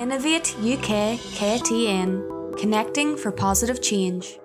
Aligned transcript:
Innovate 0.00 0.56
UK 0.60 1.18
KTN, 1.36 2.56
connecting 2.58 3.18
for 3.18 3.30
positive 3.30 3.82
change. 3.82 4.38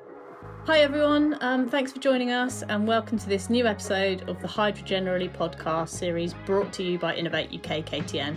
Hi 0.65 0.79
everyone, 0.79 1.37
um, 1.39 1.69
thanks 1.69 1.93
for 1.93 1.99
joining 1.99 2.31
us 2.31 2.61
and 2.63 2.85
welcome 2.85 3.17
to 3.17 3.29
this 3.29 3.49
new 3.49 3.65
episode 3.65 4.27
of 4.27 4.41
the 4.41 4.49
Hydrogenerally 4.49 5.33
podcast 5.33 5.87
series 5.87 6.33
brought 6.45 6.73
to 6.73 6.83
you 6.83 6.99
by 6.99 7.15
Innovate 7.15 7.53
UK 7.53 7.85
KTN. 7.85 8.35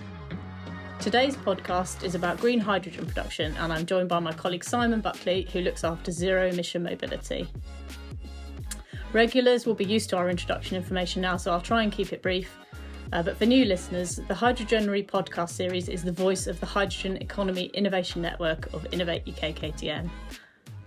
Today's 1.00 1.34
podcast 1.34 2.04
is 2.04 2.14
about 2.14 2.38
green 2.38 2.60
hydrogen 2.60 3.04
production 3.04 3.52
and 3.56 3.72
I'm 3.72 3.84
joined 3.84 4.08
by 4.08 4.20
my 4.20 4.32
colleague 4.32 4.62
Simon 4.62 5.00
Buckley 5.00 5.48
who 5.52 5.60
looks 5.62 5.82
after 5.82 6.12
zero 6.12 6.46
emission 6.46 6.84
mobility. 6.84 7.48
Regulars 9.12 9.66
will 9.66 9.74
be 9.74 9.84
used 9.84 10.08
to 10.10 10.16
our 10.16 10.30
introduction 10.30 10.76
information 10.76 11.22
now 11.22 11.36
so 11.36 11.50
I'll 11.50 11.60
try 11.60 11.82
and 11.82 11.90
keep 11.90 12.12
it 12.12 12.22
brief. 12.22 12.56
Uh, 13.10 13.22
but 13.22 13.38
for 13.38 13.46
new 13.46 13.64
listeners, 13.64 14.16
the 14.16 14.34
Hydrogenerally 14.34 15.06
podcast 15.06 15.50
series 15.50 15.88
is 15.88 16.02
the 16.02 16.12
voice 16.12 16.46
of 16.46 16.60
the 16.60 16.66
Hydrogen 16.66 17.16
Economy 17.16 17.66
Innovation 17.72 18.20
Network 18.20 18.70
of 18.74 18.86
Innovate 18.92 19.26
UK 19.26 19.54
KTN. 19.54 20.10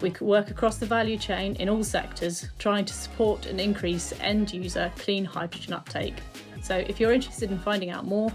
We 0.02 0.14
work 0.22 0.52
across 0.52 0.78
the 0.78 0.86
value 0.86 1.18
chain 1.18 1.56
in 1.56 1.68
all 1.68 1.84
sectors, 1.84 2.50
trying 2.60 2.86
to 2.86 2.94
support 2.94 3.48
and 3.48 3.60
increase 3.60 4.14
end 4.20 4.54
user 4.54 4.92
clean 4.98 5.26
hydrogen 5.26 5.74
uptake. 5.74 6.16
So 6.62 6.78
if 6.78 7.00
you're 7.00 7.12
interested 7.12 7.50
in 7.50 7.58
finding 7.58 7.90
out 7.90 8.06
more, 8.06 8.32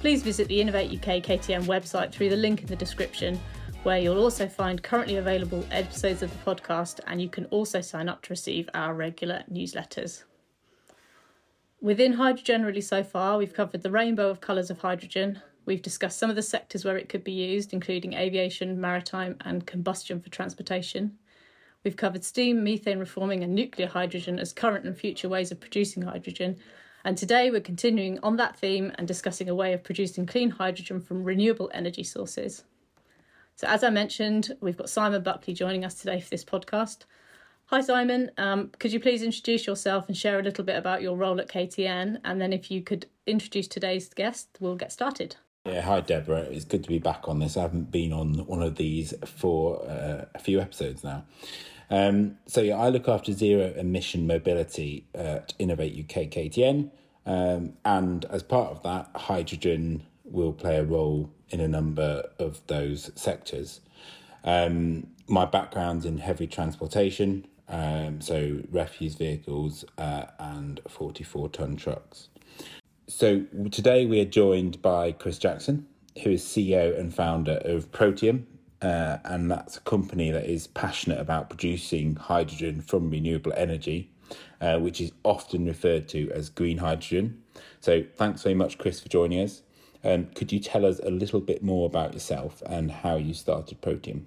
please 0.00 0.22
visit 0.22 0.46
the 0.46 0.60
Innovate 0.60 0.92
UK 0.92 1.22
KTN 1.22 1.64
website 1.64 2.12
through 2.12 2.30
the 2.30 2.36
link 2.36 2.60
in 2.60 2.66
the 2.66 2.76
description, 2.76 3.40
where 3.82 3.98
you'll 3.98 4.22
also 4.22 4.46
find 4.46 4.80
currently 4.82 5.16
available 5.16 5.64
episodes 5.72 6.22
of 6.22 6.30
the 6.30 6.50
podcast 6.50 7.00
and 7.08 7.20
you 7.20 7.28
can 7.28 7.46
also 7.46 7.80
sign 7.80 8.08
up 8.08 8.22
to 8.22 8.30
receive 8.30 8.68
our 8.74 8.94
regular 8.94 9.42
newsletters. 9.50 10.22
Within 11.84 12.14
hydrogen, 12.14 12.64
really 12.64 12.80
so 12.80 13.04
far, 13.04 13.36
we've 13.36 13.52
covered 13.52 13.82
the 13.82 13.90
rainbow 13.90 14.30
of 14.30 14.40
colours 14.40 14.70
of 14.70 14.78
hydrogen. 14.78 15.42
We've 15.66 15.82
discussed 15.82 16.18
some 16.18 16.30
of 16.30 16.36
the 16.36 16.40
sectors 16.40 16.82
where 16.82 16.96
it 16.96 17.10
could 17.10 17.22
be 17.22 17.32
used, 17.32 17.74
including 17.74 18.14
aviation, 18.14 18.80
maritime, 18.80 19.36
and 19.42 19.66
combustion 19.66 20.18
for 20.18 20.30
transportation. 20.30 21.18
We've 21.84 21.94
covered 21.94 22.24
steam, 22.24 22.64
methane 22.64 22.98
reforming, 22.98 23.44
and 23.44 23.54
nuclear 23.54 23.86
hydrogen 23.86 24.38
as 24.38 24.50
current 24.50 24.86
and 24.86 24.96
future 24.96 25.28
ways 25.28 25.52
of 25.52 25.60
producing 25.60 26.04
hydrogen. 26.04 26.56
And 27.04 27.18
today 27.18 27.50
we're 27.50 27.60
continuing 27.60 28.18
on 28.22 28.38
that 28.38 28.56
theme 28.58 28.90
and 28.94 29.06
discussing 29.06 29.50
a 29.50 29.54
way 29.54 29.74
of 29.74 29.84
producing 29.84 30.24
clean 30.24 30.48
hydrogen 30.48 31.02
from 31.02 31.22
renewable 31.22 31.70
energy 31.74 32.02
sources. 32.02 32.64
So, 33.56 33.66
as 33.66 33.84
I 33.84 33.90
mentioned, 33.90 34.56
we've 34.62 34.78
got 34.78 34.88
Simon 34.88 35.22
Buckley 35.22 35.52
joining 35.52 35.84
us 35.84 35.96
today 35.96 36.18
for 36.18 36.30
this 36.30 36.46
podcast. 36.46 37.04
Hi, 37.68 37.80
Simon. 37.80 38.30
Um, 38.36 38.70
could 38.78 38.92
you 38.92 39.00
please 39.00 39.22
introduce 39.22 39.66
yourself 39.66 40.06
and 40.08 40.16
share 40.16 40.38
a 40.38 40.42
little 40.42 40.64
bit 40.64 40.76
about 40.76 41.00
your 41.00 41.16
role 41.16 41.40
at 41.40 41.48
KTN? 41.48 42.20
And 42.22 42.40
then, 42.40 42.52
if 42.52 42.70
you 42.70 42.82
could 42.82 43.06
introduce 43.26 43.66
today's 43.66 44.08
guest, 44.12 44.48
we'll 44.60 44.76
get 44.76 44.92
started. 44.92 45.36
Yeah, 45.64 45.80
hi 45.80 46.02
Deborah. 46.02 46.40
It's 46.40 46.66
good 46.66 46.82
to 46.82 46.90
be 46.90 46.98
back 46.98 47.26
on 47.26 47.38
this. 47.38 47.56
I 47.56 47.62
haven't 47.62 47.90
been 47.90 48.12
on 48.12 48.34
one 48.46 48.62
of 48.62 48.76
these 48.76 49.14
for 49.24 49.82
uh, 49.88 50.26
a 50.34 50.38
few 50.38 50.60
episodes 50.60 51.02
now. 51.02 51.24
Um, 51.88 52.36
so 52.44 52.60
yeah, 52.60 52.76
I 52.76 52.90
look 52.90 53.08
after 53.08 53.32
zero 53.32 53.72
emission 53.74 54.26
mobility 54.26 55.06
at 55.14 55.54
Innovate 55.58 55.98
UK 55.98 56.28
KTN, 56.30 56.90
um, 57.24 57.72
and 57.82 58.26
as 58.26 58.42
part 58.42 58.72
of 58.72 58.82
that, 58.82 59.08
hydrogen 59.16 60.02
will 60.24 60.52
play 60.52 60.76
a 60.76 60.84
role 60.84 61.30
in 61.48 61.60
a 61.60 61.68
number 61.68 62.28
of 62.38 62.60
those 62.66 63.10
sectors. 63.14 63.80
Um, 64.44 65.06
my 65.26 65.46
background's 65.46 66.04
in 66.04 66.18
heavy 66.18 66.46
transportation, 66.46 67.46
um, 67.68 68.20
so 68.20 68.60
refuse 68.70 69.14
vehicles 69.14 69.84
uh, 69.98 70.24
and 70.38 70.80
44 70.88 71.48
ton 71.48 71.76
trucks. 71.76 72.28
So 73.06 73.44
today 73.70 74.06
we 74.06 74.20
are 74.20 74.26
joined 74.26 74.80
by 74.80 75.12
Chris 75.12 75.38
Jackson, 75.38 75.86
who 76.22 76.30
is 76.30 76.42
CEO 76.42 76.98
and 76.98 77.14
founder 77.14 77.60
of 77.64 77.90
Protium, 77.92 78.44
uh, 78.80 79.18
and 79.24 79.50
that's 79.50 79.76
a 79.76 79.80
company 79.80 80.30
that 80.30 80.44
is 80.44 80.66
passionate 80.66 81.18
about 81.18 81.48
producing 81.48 82.16
hydrogen 82.16 82.80
from 82.80 83.10
renewable 83.10 83.52
energy, 83.56 84.10
uh, 84.60 84.78
which 84.78 85.00
is 85.00 85.12
often 85.22 85.66
referred 85.66 86.08
to 86.08 86.30
as 86.32 86.48
green 86.48 86.78
hydrogen. 86.78 87.42
So 87.80 88.04
thanks 88.16 88.42
very 88.42 88.54
much, 88.54 88.78
Chris, 88.78 89.00
for 89.00 89.08
joining 89.08 89.40
us. 89.40 89.62
Um, 90.02 90.26
could 90.34 90.52
you 90.52 90.60
tell 90.60 90.84
us 90.84 90.98
a 91.00 91.10
little 91.10 91.40
bit 91.40 91.62
more 91.62 91.86
about 91.86 92.12
yourself 92.12 92.62
and 92.66 92.90
how 92.90 93.16
you 93.16 93.32
started 93.32 93.80
Protium? 93.80 94.24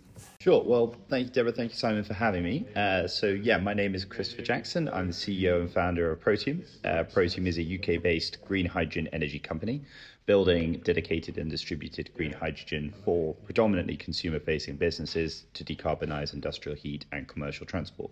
Sure. 0.48 0.64
Well, 0.64 0.96
thank 1.10 1.28
you, 1.28 1.34
Deborah. 1.34 1.52
Thank 1.52 1.72
you, 1.72 1.78
Simon, 1.78 2.06
for 2.06 2.14
having 2.14 2.42
me. 2.42 2.66
Uh, 2.74 3.06
so, 3.06 3.28
yeah, 3.28 3.58
my 3.58 3.74
name 3.74 3.94
is 3.94 4.06
Christopher 4.06 4.44
Jackson. 4.44 4.88
I'm 4.88 5.08
the 5.08 5.14
CEO 5.14 5.60
and 5.60 5.70
founder 5.70 6.10
of 6.10 6.22
Protium. 6.22 6.64
Uh, 6.86 7.04
Protium 7.04 7.48
is 7.48 7.60
a 7.60 7.64
UK 7.76 8.02
based 8.02 8.38
green 8.46 8.66
hydrogen 8.66 9.10
energy 9.12 9.40
company 9.40 9.82
building 10.26 10.80
dedicated 10.86 11.38
and 11.38 11.52
distributed 11.52 12.12
green 12.16 12.32
hydrogen 12.32 12.94
for 13.04 13.34
predominantly 13.44 13.98
consumer 13.98 14.40
facing 14.40 14.78
businesses 14.78 15.44
to 15.54 15.66
decarbonize 15.66 16.34
industrial 16.34 16.78
heat 16.78 17.04
and 17.12 17.28
commercial 17.28 17.66
transport. 17.66 18.12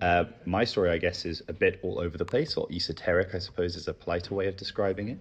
Uh, 0.00 0.24
my 0.46 0.64
story, 0.64 0.90
I 0.90 0.98
guess, 0.98 1.24
is 1.24 1.40
a 1.46 1.52
bit 1.52 1.78
all 1.84 2.00
over 2.00 2.18
the 2.18 2.24
place, 2.24 2.56
or 2.56 2.66
esoteric, 2.72 3.32
I 3.32 3.38
suppose, 3.38 3.76
is 3.76 3.86
a 3.86 3.94
politer 3.94 4.34
way 4.34 4.48
of 4.48 4.56
describing 4.56 5.08
it 5.08 5.18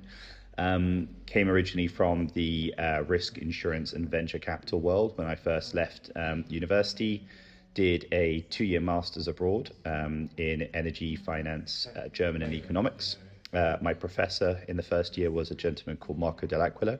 um, 0.57 1.07
came 1.25 1.49
originally 1.49 1.87
from 1.87 2.27
the 2.33 2.73
uh, 2.77 3.03
risk 3.07 3.37
insurance 3.37 3.93
and 3.93 4.09
venture 4.09 4.39
capital 4.39 4.79
world 4.79 5.13
when 5.17 5.27
I 5.27 5.35
first 5.35 5.73
left 5.73 6.11
um, 6.15 6.45
university. 6.47 7.27
Did 7.73 8.07
a 8.11 8.41
two 8.49 8.65
year 8.65 8.81
master's 8.81 9.27
abroad 9.27 9.71
um, 9.85 10.29
in 10.37 10.63
energy, 10.73 11.15
finance, 11.15 11.87
uh, 11.95 12.07
German, 12.09 12.43
and 12.43 12.53
economics. 12.53 13.17
Uh, 13.51 13.77
my 13.81 13.93
professor 13.93 14.61
in 14.67 14.77
the 14.77 14.83
first 14.83 15.17
year 15.17 15.31
was 15.31 15.51
a 15.51 15.55
gentleman 15.55 15.97
called 15.97 16.19
Marco 16.19 16.45
Dell'Aquila, 16.47 16.99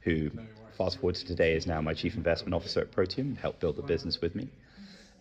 who, 0.00 0.30
fast 0.76 0.98
forward 0.98 1.14
to 1.16 1.24
today, 1.24 1.54
is 1.54 1.66
now 1.66 1.80
my 1.80 1.94
chief 1.94 2.16
investment 2.16 2.54
officer 2.54 2.80
at 2.80 2.92
Protium 2.92 3.36
helped 3.36 3.60
build 3.60 3.76
the 3.76 3.82
business 3.82 4.20
with 4.20 4.34
me. 4.34 4.48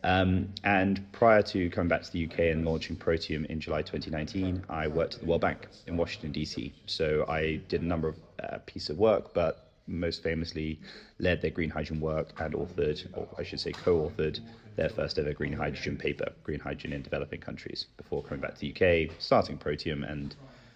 Um, 0.03 0.50
and 0.63 1.12
prior 1.12 1.44
to 1.44 1.69
coming 1.69 1.89
back 1.89 2.03
to 2.03 2.12
the 2.12 2.25
UK 2.25 2.39
and 2.39 2.66
launching 2.66 2.95
Protium 2.95 3.45
in 3.45 3.59
July 3.59 3.81
2019, 3.81 4.63
I 4.69 4.88
worked 4.88 5.16
at 5.16 5.19
the 5.22 5.25
World 5.28 5.41
Bank 5.41 5.67
in 5.85 5.95
Washington, 5.97 6.31
D.C. 6.31 6.73
So 6.88 7.25
I 7.28 7.62
did 7.67 7.81
a 7.81 7.85
number 7.85 8.07
of 8.07 8.19
uh, 8.41 8.57
pieces 8.66 8.91
of 8.91 8.97
work, 8.97 9.34
but 9.34 9.67
most 9.88 10.23
famously 10.23 10.79
led 11.19 11.41
their 11.41 11.51
green 11.51 11.69
hydrogen 11.69 12.00
work 12.00 12.29
and 12.39 12.53
authored, 12.53 13.06
or 13.13 13.28
I 13.38 13.44
should 13.44 13.59
say 13.59 13.72
co 13.72 14.09
authored, 14.09 14.39
their 14.75 14.89
first 14.89 15.19
ever 15.19 15.34
green 15.34 15.53
hydrogen 15.53 15.97
paper, 15.97 16.31
Green 16.44 16.59
Hydrogen 16.59 16.94
in 16.94 17.01
Developing 17.01 17.41
Countries, 17.41 17.88
before 17.97 18.23
coming 18.23 18.41
back 18.41 18.56
to 18.56 18.62
the 18.62 18.72
UK, 18.72 19.12
starting 19.19 19.57
Protium, 19.57 20.09
and 20.09 20.35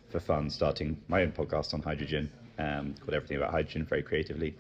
for 0.09 0.19
fun, 0.19 0.49
starting 0.49 0.97
my 1.07 1.21
own 1.23 1.31
podcast 1.31 1.73
on 1.73 1.81
hydrogen 1.81 2.29
um, 2.59 2.93
called 2.99 3.13
Everything 3.13 3.37
About 3.37 3.51
Hydrogen 3.51 3.85
very 3.85 4.03
creatively. 4.03 4.55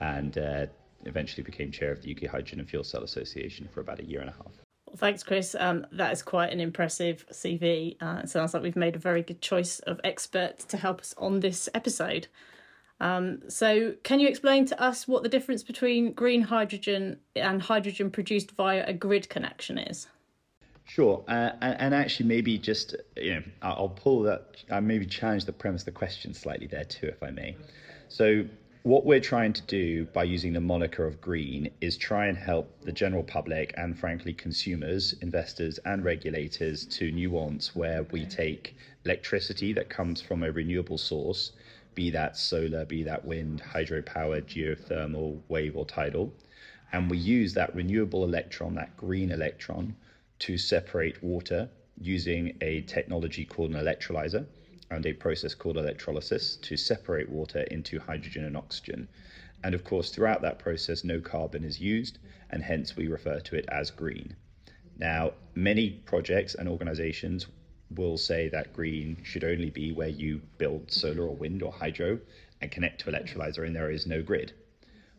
And 0.00 0.36
uh, 0.38 0.66
eventually 1.06 1.42
became 1.42 1.70
chair 1.70 1.92
of 1.92 2.02
the 2.02 2.14
UK 2.14 2.30
Hydrogen 2.30 2.60
and 2.60 2.68
Fuel 2.68 2.84
Cell 2.84 3.02
Association 3.02 3.68
for 3.72 3.80
about 3.80 4.00
a 4.00 4.04
year 4.04 4.20
and 4.20 4.30
a 4.30 4.32
half. 4.32 4.52
Well, 4.86 4.96
thanks, 4.96 5.22
Chris. 5.22 5.56
Um, 5.58 5.86
that 5.92 6.12
is 6.12 6.22
quite 6.22 6.52
an 6.52 6.60
impressive 6.60 7.26
CV. 7.32 7.96
Uh, 8.00 8.20
it 8.22 8.30
sounds 8.30 8.54
like 8.54 8.62
we've 8.62 8.76
made 8.76 8.96
a 8.96 9.00
very 9.00 9.22
good 9.22 9.40
choice 9.40 9.80
of 9.80 10.00
experts 10.04 10.64
to 10.66 10.76
help 10.76 11.00
us 11.00 11.14
on 11.18 11.40
this 11.40 11.68
episode. 11.74 12.28
Um, 13.00 13.40
so, 13.48 13.94
can 14.04 14.20
you 14.20 14.28
explain 14.28 14.64
to 14.66 14.82
us 14.82 15.06
what 15.06 15.22
the 15.22 15.28
difference 15.28 15.62
between 15.62 16.12
green 16.12 16.42
hydrogen 16.42 17.18
and 17.34 17.60
hydrogen 17.60 18.10
produced 18.10 18.52
via 18.52 18.84
a 18.86 18.94
grid 18.94 19.28
connection 19.28 19.76
is? 19.76 20.06
Sure, 20.84 21.22
uh, 21.28 21.50
and, 21.60 21.80
and, 21.80 21.94
actually, 21.94 22.26
maybe 22.26 22.56
just 22.56 22.94
you 23.16 23.34
know, 23.34 23.42
I'll 23.60 23.88
pull 23.88 24.22
that. 24.22 24.62
I 24.70 24.80
maybe 24.80 25.04
challenge 25.04 25.44
the 25.44 25.52
premise 25.52 25.82
of 25.82 25.86
the 25.86 25.92
question 25.92 26.32
slightly 26.32 26.68
there 26.68 26.84
too, 26.84 27.08
if 27.08 27.22
I 27.22 27.30
may. 27.30 27.56
So, 28.08 28.44
what 28.86 29.04
we're 29.04 29.18
trying 29.18 29.52
to 29.52 29.62
do 29.62 30.04
by 30.12 30.22
using 30.22 30.52
the 30.52 30.60
moniker 30.60 31.04
of 31.04 31.20
green 31.20 31.68
is 31.80 31.96
try 31.96 32.26
and 32.26 32.38
help 32.38 32.70
the 32.84 32.92
general 32.92 33.24
public 33.24 33.74
and 33.76 33.98
frankly 33.98 34.32
consumers, 34.32 35.12
investors, 35.22 35.80
and 35.84 36.04
regulators 36.04 36.86
to 36.86 37.10
nuance 37.10 37.74
where 37.74 38.04
we 38.12 38.24
take 38.24 38.76
electricity 39.04 39.72
that 39.72 39.88
comes 39.88 40.20
from 40.22 40.44
a 40.44 40.52
renewable 40.52 40.98
source, 40.98 41.50
be 41.96 42.10
that 42.10 42.36
solar, 42.36 42.84
be 42.84 43.02
that 43.02 43.24
wind, 43.24 43.60
hydropower, 43.60 44.40
geothermal, 44.42 45.40
wave, 45.48 45.76
or 45.76 45.84
tidal, 45.84 46.32
and 46.92 47.10
we 47.10 47.18
use 47.18 47.54
that 47.54 47.74
renewable 47.74 48.22
electron, 48.22 48.76
that 48.76 48.96
green 48.96 49.32
electron, 49.32 49.96
to 50.38 50.56
separate 50.56 51.20
water 51.24 51.68
using 52.00 52.56
a 52.60 52.82
technology 52.82 53.44
called 53.44 53.72
an 53.72 53.84
electrolyzer 53.84 54.46
and 54.90 55.04
a 55.06 55.12
process 55.12 55.54
called 55.54 55.76
electrolysis 55.76 56.56
to 56.56 56.76
separate 56.76 57.28
water 57.28 57.60
into 57.70 57.98
hydrogen 57.98 58.44
and 58.44 58.56
oxygen. 58.56 59.08
And 59.64 59.74
of 59.74 59.84
course, 59.84 60.10
throughout 60.10 60.42
that 60.42 60.58
process, 60.58 61.04
no 61.04 61.20
carbon 61.20 61.64
is 61.64 61.80
used, 61.80 62.18
and 62.50 62.62
hence 62.62 62.96
we 62.96 63.08
refer 63.08 63.40
to 63.40 63.56
it 63.56 63.64
as 63.68 63.90
green. 63.90 64.36
Now, 64.98 65.32
many 65.54 65.90
projects 65.90 66.54
and 66.54 66.68
organizations 66.68 67.46
will 67.94 68.16
say 68.16 68.48
that 68.48 68.72
green 68.72 69.18
should 69.22 69.44
only 69.44 69.70
be 69.70 69.92
where 69.92 70.08
you 70.08 70.40
build 70.58 70.90
solar 70.90 71.24
or 71.24 71.36
wind 71.36 71.62
or 71.62 71.72
hydro 71.72 72.18
and 72.60 72.70
connect 72.70 73.00
to 73.00 73.10
electrolyzer 73.10 73.66
and 73.66 73.76
there 73.76 73.90
is 73.90 74.06
no 74.06 74.22
grid. 74.22 74.52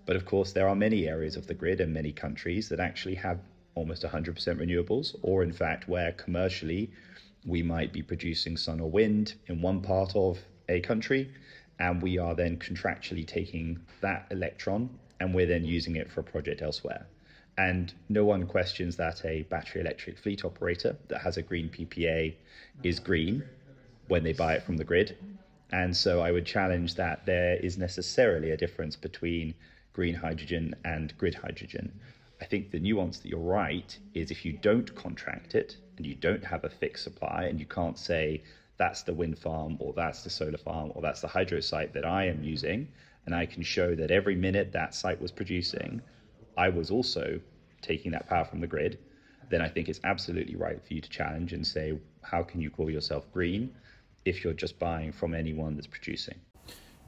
But 0.05 0.15
of 0.15 0.25
course, 0.25 0.53
there 0.53 0.67
are 0.67 0.75
many 0.75 1.07
areas 1.07 1.35
of 1.35 1.47
the 1.47 1.53
grid 1.53 1.81
and 1.81 1.93
many 1.93 2.11
countries 2.11 2.69
that 2.69 2.79
actually 2.79 3.15
have 3.15 3.39
almost 3.75 4.03
100% 4.03 4.33
renewables, 4.33 5.15
or 5.21 5.43
in 5.43 5.53
fact, 5.53 5.87
where 5.87 6.11
commercially 6.13 6.89
we 7.47 7.63
might 7.63 7.93
be 7.93 8.03
producing 8.03 8.57
sun 8.57 8.81
or 8.81 8.91
wind 8.91 9.33
in 9.47 9.61
one 9.61 9.81
part 9.81 10.15
of 10.15 10.37
a 10.67 10.81
country 10.81 11.31
and 11.79 12.01
we 12.01 12.17
are 12.17 12.35
then 12.35 12.57
contractually 12.57 13.25
taking 13.25 13.79
that 14.01 14.27
electron 14.31 14.89
and 15.19 15.33
we're 15.33 15.45
then 15.45 15.63
using 15.63 15.95
it 15.95 16.11
for 16.11 16.19
a 16.19 16.23
project 16.23 16.61
elsewhere. 16.61 17.07
And 17.57 17.93
no 18.09 18.25
one 18.25 18.45
questions 18.45 18.97
that 18.97 19.23
a 19.25 19.43
battery 19.43 19.81
electric 19.81 20.17
fleet 20.17 20.45
operator 20.45 20.95
that 21.07 21.21
has 21.21 21.37
a 21.37 21.41
green 21.41 21.69
PPA 21.69 22.35
is 22.83 22.99
green 22.99 23.43
when 24.09 24.23
they 24.23 24.33
buy 24.33 24.53
it 24.53 24.63
from 24.63 24.77
the 24.77 24.83
grid. 24.83 25.17
And 25.71 25.95
so 25.95 26.21
I 26.21 26.31
would 26.31 26.45
challenge 26.45 26.95
that 26.95 27.25
there 27.25 27.55
is 27.55 27.77
necessarily 27.77 28.51
a 28.51 28.57
difference 28.57 28.95
between 28.95 29.53
green 29.93 30.15
hydrogen 30.15 30.75
and 30.85 31.17
grid 31.17 31.35
hydrogen. 31.35 31.91
I 32.41 32.45
think 32.45 32.71
the 32.71 32.79
nuance 32.79 33.19
that 33.19 33.29
you're 33.29 33.39
right 33.39 33.97
is 34.13 34.29
if 34.29 34.45
you 34.45 34.53
don't 34.53 34.93
contract 34.95 35.55
it 35.55 35.77
and 35.97 36.05
you 36.05 36.15
don't 36.15 36.43
have 36.43 36.63
a 36.63 36.69
fixed 36.69 37.03
supply 37.03 37.45
and 37.49 37.59
you 37.59 37.65
can't 37.65 37.97
say 37.97 38.43
that's 38.77 39.03
the 39.03 39.13
wind 39.13 39.37
farm 39.37 39.77
or 39.79 39.93
that's 39.93 40.23
the 40.23 40.29
solar 40.29 40.57
farm 40.57 40.91
or 40.95 41.01
that's 41.01 41.21
the 41.21 41.27
hydro 41.27 41.59
site 41.59 41.93
that 41.93 42.05
I 42.05 42.27
am 42.27 42.43
using, 42.43 42.87
and 43.25 43.35
I 43.35 43.45
can 43.45 43.63
show 43.63 43.95
that 43.95 44.11
every 44.11 44.35
minute 44.35 44.71
that 44.71 44.95
site 44.95 45.19
was 45.19 45.31
producing, 45.31 46.01
I 46.57 46.69
was 46.69 46.91
also 46.91 47.39
taking 47.81 48.11
that 48.11 48.27
power 48.27 48.45
from 48.45 48.61
the 48.61 48.67
grid, 48.67 48.99
then 49.49 49.61
I 49.61 49.69
think 49.69 49.89
it's 49.89 49.99
absolutely 50.03 50.55
right 50.55 50.79
for 50.85 50.93
you 50.93 51.01
to 51.01 51.09
challenge 51.09 51.53
and 51.53 51.65
say, 51.65 51.97
how 52.21 52.43
can 52.43 52.61
you 52.61 52.69
call 52.69 52.89
yourself 52.89 53.31
green 53.33 53.73
if 54.25 54.43
you're 54.43 54.53
just 54.53 54.77
buying 54.77 55.11
from 55.11 55.33
anyone 55.33 55.75
that's 55.75 55.87
producing? 55.87 56.35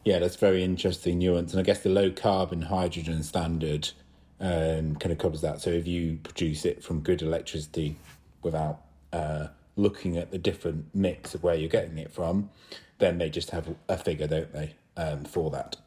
Yeah, 0.06 0.20
that's 0.20 0.38
very 0.38 0.64
interesting 0.64 1.20
nuance. 1.20 1.52
And 1.52 1.60
I 1.60 1.64
guess 1.64 1.82
the 1.82 1.90
low 1.90 2.10
carbon 2.12 2.62
hydrogen 2.62 3.22
standard 3.24 3.90
um, 4.40 4.96
kind 4.96 5.12
of 5.12 5.18
covers 5.18 5.42
that. 5.42 5.62
So 5.62 5.70
if 5.70 5.86
you 5.86 6.20
produce 6.24 6.66
it 6.66 6.84
from 6.84 7.02
grid 7.02 7.22
electricity 7.22 7.98
without 8.44 8.82
uh, 9.14 9.48
looking 9.76 10.18
at 10.18 10.32
the 10.32 10.38
different 10.38 10.86
mix 10.94 11.34
of 11.34 11.44
where 11.44 11.56
you're 11.56 11.70
getting 11.70 11.98
it 11.98 12.12
from, 12.12 12.50
then 12.98 13.18
they 13.18 13.30
just 13.30 13.52
have 13.52 13.76
a 13.88 13.98
figure, 13.98 14.28
don't 14.28 14.52
they, 14.54 14.74
um, 14.98 15.24
for 15.24 15.50
that? 15.52 15.78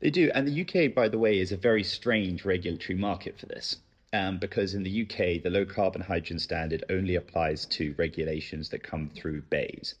They 0.00 0.10
do. 0.10 0.30
And 0.34 0.46
the 0.46 0.62
UK, 0.62 0.94
by 0.94 1.08
the 1.08 1.18
way, 1.18 1.38
is 1.38 1.52
a 1.52 1.56
very 1.56 1.84
strange 1.84 2.44
regulatory 2.44 2.98
market 2.98 3.38
for 3.38 3.46
this. 3.46 3.78
Um, 4.12 4.38
because 4.38 4.74
in 4.74 4.82
the 4.82 5.02
UK, 5.02 5.42
the 5.42 5.50
low 5.50 5.64
carbon 5.64 6.00
hydrogen 6.00 6.40
standard 6.40 6.84
only 6.90 7.14
applies 7.14 7.64
to 7.66 7.94
regulations 7.96 8.70
that 8.70 8.82
come 8.82 9.08
through 9.08 9.42
BEIS. 9.42 9.94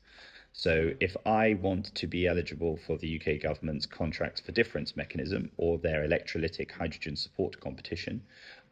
So 0.52 0.94
if 0.98 1.16
I 1.24 1.54
want 1.54 1.94
to 1.94 2.08
be 2.08 2.26
eligible 2.26 2.76
for 2.76 2.98
the 2.98 3.20
UK 3.20 3.40
government's 3.40 3.86
contracts 3.86 4.40
for 4.40 4.50
difference 4.50 4.96
mechanism 4.96 5.52
or 5.56 5.78
their 5.78 6.04
electrolytic 6.04 6.72
hydrogen 6.72 7.14
support 7.14 7.60
competition, 7.60 8.22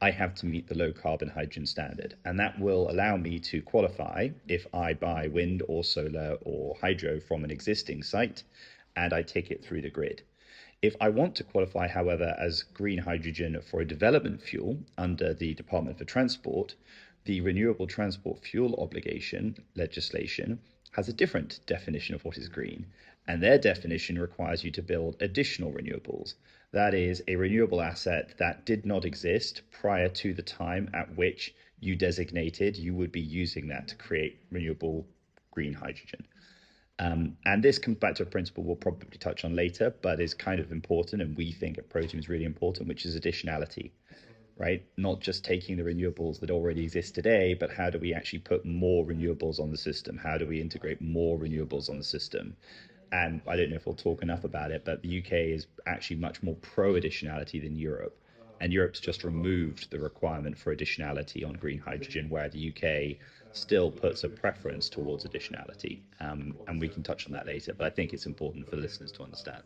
I 0.00 0.12
have 0.12 0.34
to 0.36 0.46
meet 0.46 0.68
the 0.68 0.78
low 0.78 0.92
carbon 0.92 1.28
hydrogen 1.28 1.66
standard. 1.66 2.14
And 2.24 2.38
that 2.38 2.60
will 2.60 2.90
allow 2.90 3.16
me 3.16 3.40
to 3.40 3.60
qualify 3.62 4.28
if 4.46 4.66
I 4.72 4.94
buy 4.94 5.26
wind 5.26 5.62
or 5.66 5.82
solar 5.82 6.38
or 6.42 6.76
hydro 6.80 7.18
from 7.18 7.42
an 7.42 7.50
existing 7.50 8.04
site 8.04 8.44
and 8.94 9.12
I 9.12 9.22
take 9.22 9.50
it 9.50 9.64
through 9.64 9.82
the 9.82 9.90
grid. 9.90 10.22
If 10.80 10.94
I 11.00 11.08
want 11.08 11.34
to 11.36 11.44
qualify, 11.44 11.88
however, 11.88 12.36
as 12.38 12.62
green 12.62 12.98
hydrogen 12.98 13.60
for 13.60 13.80
a 13.80 13.84
development 13.84 14.40
fuel 14.40 14.78
under 14.96 15.34
the 15.34 15.54
Department 15.54 15.98
for 15.98 16.04
Transport, 16.04 16.76
the 17.24 17.40
Renewable 17.40 17.88
Transport 17.88 18.44
Fuel 18.44 18.76
Obligation 18.80 19.56
legislation 19.74 20.60
has 20.92 21.08
a 21.08 21.12
different 21.12 21.60
definition 21.66 22.14
of 22.14 22.24
what 22.24 22.38
is 22.38 22.48
green, 22.48 22.86
and 23.28 23.42
their 23.42 23.58
definition 23.58 24.18
requires 24.18 24.64
you 24.64 24.70
to 24.72 24.82
build 24.82 25.16
additional 25.20 25.70
renewables. 25.70 26.34
That 26.72 26.94
is, 26.94 27.22
a 27.28 27.36
renewable 27.36 27.82
asset 27.82 28.34
that 28.38 28.64
did 28.64 28.86
not 28.86 29.04
exist 29.04 29.62
prior 29.70 30.08
to 30.08 30.34
the 30.34 30.42
time 30.42 30.88
at 30.94 31.14
which 31.14 31.54
you 31.78 31.94
designated 31.94 32.76
you 32.76 32.94
would 32.94 33.12
be 33.12 33.20
using 33.20 33.68
that 33.68 33.86
to 33.88 33.96
create 33.96 34.40
renewable 34.50 35.06
green 35.52 35.74
hydrogen. 35.74 36.26
Um, 36.98 37.36
and 37.44 37.62
this 37.62 37.78
comes 37.78 37.98
back 37.98 38.16
to 38.16 38.24
a 38.24 38.26
principle 38.26 38.64
we'll 38.64 38.74
probably 38.74 39.18
touch 39.18 39.44
on 39.44 39.54
later, 39.54 39.94
but 40.02 40.20
is 40.20 40.34
kind 40.34 40.58
of 40.58 40.72
important, 40.72 41.22
and 41.22 41.36
we 41.36 41.52
think 41.52 41.78
at 41.78 41.88
Protium 41.88 42.18
is 42.18 42.28
really 42.28 42.44
important, 42.44 42.88
which 42.88 43.06
is 43.06 43.16
additionality 43.16 43.92
right? 44.58 44.82
Not 44.96 45.20
just 45.20 45.44
taking 45.44 45.76
the 45.76 45.84
renewables 45.84 46.40
that 46.40 46.50
already 46.50 46.82
exist 46.82 47.14
today, 47.14 47.54
but 47.54 47.70
how 47.70 47.90
do 47.90 47.98
we 47.98 48.12
actually 48.12 48.40
put 48.40 48.64
more 48.64 49.06
renewables 49.06 49.60
on 49.60 49.70
the 49.70 49.76
system? 49.78 50.18
How 50.18 50.36
do 50.36 50.46
we 50.46 50.60
integrate 50.60 51.00
more 51.00 51.38
renewables 51.38 51.88
on 51.88 51.96
the 51.96 52.04
system? 52.04 52.56
And 53.12 53.40
I 53.46 53.56
don't 53.56 53.70
know 53.70 53.76
if 53.76 53.86
we'll 53.86 53.94
talk 53.94 54.22
enough 54.22 54.44
about 54.44 54.70
it, 54.70 54.84
but 54.84 55.02
the 55.02 55.18
UK 55.18 55.32
is 55.32 55.66
actually 55.86 56.16
much 56.16 56.42
more 56.42 56.54
pro 56.56 56.94
additionality 56.94 57.62
than 57.62 57.76
Europe. 57.76 58.18
And 58.60 58.72
Europe's 58.72 59.00
just 59.00 59.24
removed 59.24 59.90
the 59.90 59.98
requirement 59.98 60.58
for 60.58 60.74
additionality 60.74 61.46
on 61.46 61.54
green 61.54 61.78
hydrogen, 61.78 62.28
where 62.28 62.48
the 62.48 62.72
UK 62.72 63.16
still 63.52 63.90
puts 63.90 64.24
a 64.24 64.28
preference 64.28 64.88
towards 64.88 65.24
additionality. 65.24 66.00
Um, 66.20 66.54
and 66.66 66.80
we 66.80 66.88
can 66.88 67.02
touch 67.02 67.26
on 67.26 67.32
that 67.32 67.46
later, 67.46 67.72
but 67.72 67.86
I 67.86 67.90
think 67.90 68.12
it's 68.12 68.26
important 68.26 68.68
for 68.68 68.76
listeners 68.76 69.12
to 69.12 69.22
understand. 69.22 69.62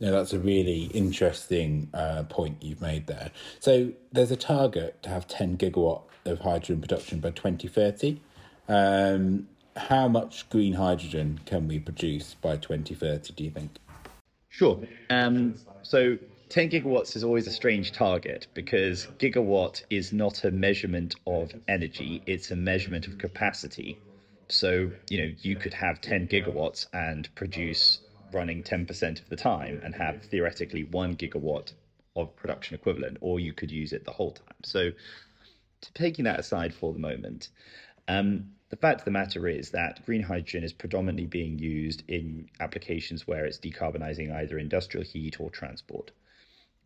No, 0.00 0.10
that's 0.10 0.32
a 0.32 0.38
really 0.38 0.84
interesting 0.86 1.88
uh, 1.94 2.24
point 2.24 2.62
you've 2.62 2.80
made 2.80 3.06
there. 3.06 3.30
So 3.60 3.92
there's 4.12 4.30
a 4.30 4.36
target 4.36 5.02
to 5.04 5.08
have 5.08 5.26
10 5.26 5.56
gigawatt 5.56 6.02
of 6.24 6.40
hydrogen 6.40 6.80
production 6.80 7.20
by 7.20 7.30
2030. 7.30 8.20
Um, 8.68 9.48
how 9.76 10.08
much 10.08 10.48
green 10.50 10.74
hydrogen 10.74 11.40
can 11.46 11.68
we 11.68 11.78
produce 11.78 12.34
by 12.34 12.56
2030, 12.56 13.32
do 13.34 13.44
you 13.44 13.50
think? 13.50 13.70
Sure. 14.48 14.80
Um, 15.10 15.56
so 15.82 16.16
10 16.48 16.70
gigawatts 16.70 17.16
is 17.16 17.24
always 17.24 17.46
a 17.46 17.50
strange 17.50 17.92
target 17.92 18.46
because 18.54 19.06
gigawatt 19.18 19.82
is 19.90 20.12
not 20.12 20.44
a 20.44 20.50
measurement 20.50 21.16
of 21.26 21.52
energy, 21.66 22.22
it's 22.26 22.50
a 22.50 22.56
measurement 22.56 23.08
of 23.08 23.18
capacity. 23.18 23.98
So, 24.48 24.90
you 25.10 25.18
know, 25.18 25.34
you 25.40 25.56
could 25.56 25.74
have 25.74 26.00
10 26.00 26.28
gigawatts 26.28 26.86
and 26.92 27.28
produce 27.34 28.00
running 28.32 28.62
10% 28.62 29.20
of 29.20 29.28
the 29.28 29.36
time 29.36 29.80
and 29.82 29.94
have 29.94 30.22
theoretically 30.22 30.84
one 30.84 31.16
gigawatt 31.16 31.72
of 32.14 32.36
production 32.36 32.74
equivalent, 32.74 33.18
or 33.20 33.40
you 33.40 33.52
could 33.52 33.70
use 33.70 33.92
it 33.92 34.04
the 34.04 34.12
whole 34.12 34.32
time. 34.32 34.54
So, 34.62 34.90
taking 35.94 36.24
that 36.26 36.38
aside 36.38 36.72
for 36.72 36.92
the 36.92 36.98
moment, 36.98 37.48
um, 38.08 38.50
the 38.70 38.76
fact 38.76 39.00
of 39.00 39.04
the 39.04 39.10
matter 39.10 39.46
is 39.46 39.70
that 39.70 40.04
green 40.06 40.22
hydrogen 40.22 40.64
is 40.64 40.72
predominantly 40.72 41.26
being 41.26 41.58
used 41.58 42.02
in 42.08 42.48
applications 42.60 43.26
where 43.26 43.44
it's 43.44 43.58
decarbonizing 43.58 44.34
either 44.34 44.58
industrial 44.58 45.04
heat 45.04 45.38
or 45.38 45.50
transport. 45.50 46.10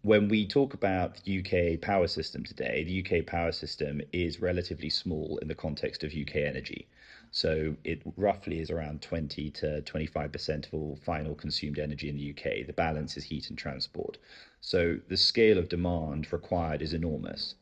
When 0.03 0.29
we 0.29 0.47
talk 0.47 0.75
about 0.75 1.23
the 1.25 1.39
UK 1.41 1.81
power 1.81 2.07
system 2.07 2.45
today, 2.45 2.85
the 2.85 3.05
UK 3.05 3.27
power 3.27 3.53
system 3.53 4.01
is 4.13 4.41
relatively 4.41 4.91
small 4.91 5.39
in 5.39 5.49
the 5.49 5.55
context 5.55 6.05
of 6.05 6.15
UK 6.15 6.37
energy. 6.37 6.89
So 7.31 7.77
it 7.85 8.03
roughly 8.17 8.61
is 8.61 8.71
around 8.71 9.03
20 9.03 9.51
to 9.51 9.83
25% 9.83 10.67
of 10.67 10.75
all 10.75 10.97
final 10.97 11.35
consumed 11.35 11.79
energy 11.79 12.09
in 12.09 12.17
the 12.17 12.31
UK. 12.31 12.67
The 12.67 12.73
balance 12.73 13.17
is 13.17 13.25
heat 13.25 13.51
and 13.51 13.59
transport. 13.59 14.19
So 14.61 14.99
the 15.09 15.17
scale 15.17 15.59
of 15.59 15.69
demand 15.69 16.33
required 16.33 16.81
is 16.81 16.95
enormous. 16.95 17.55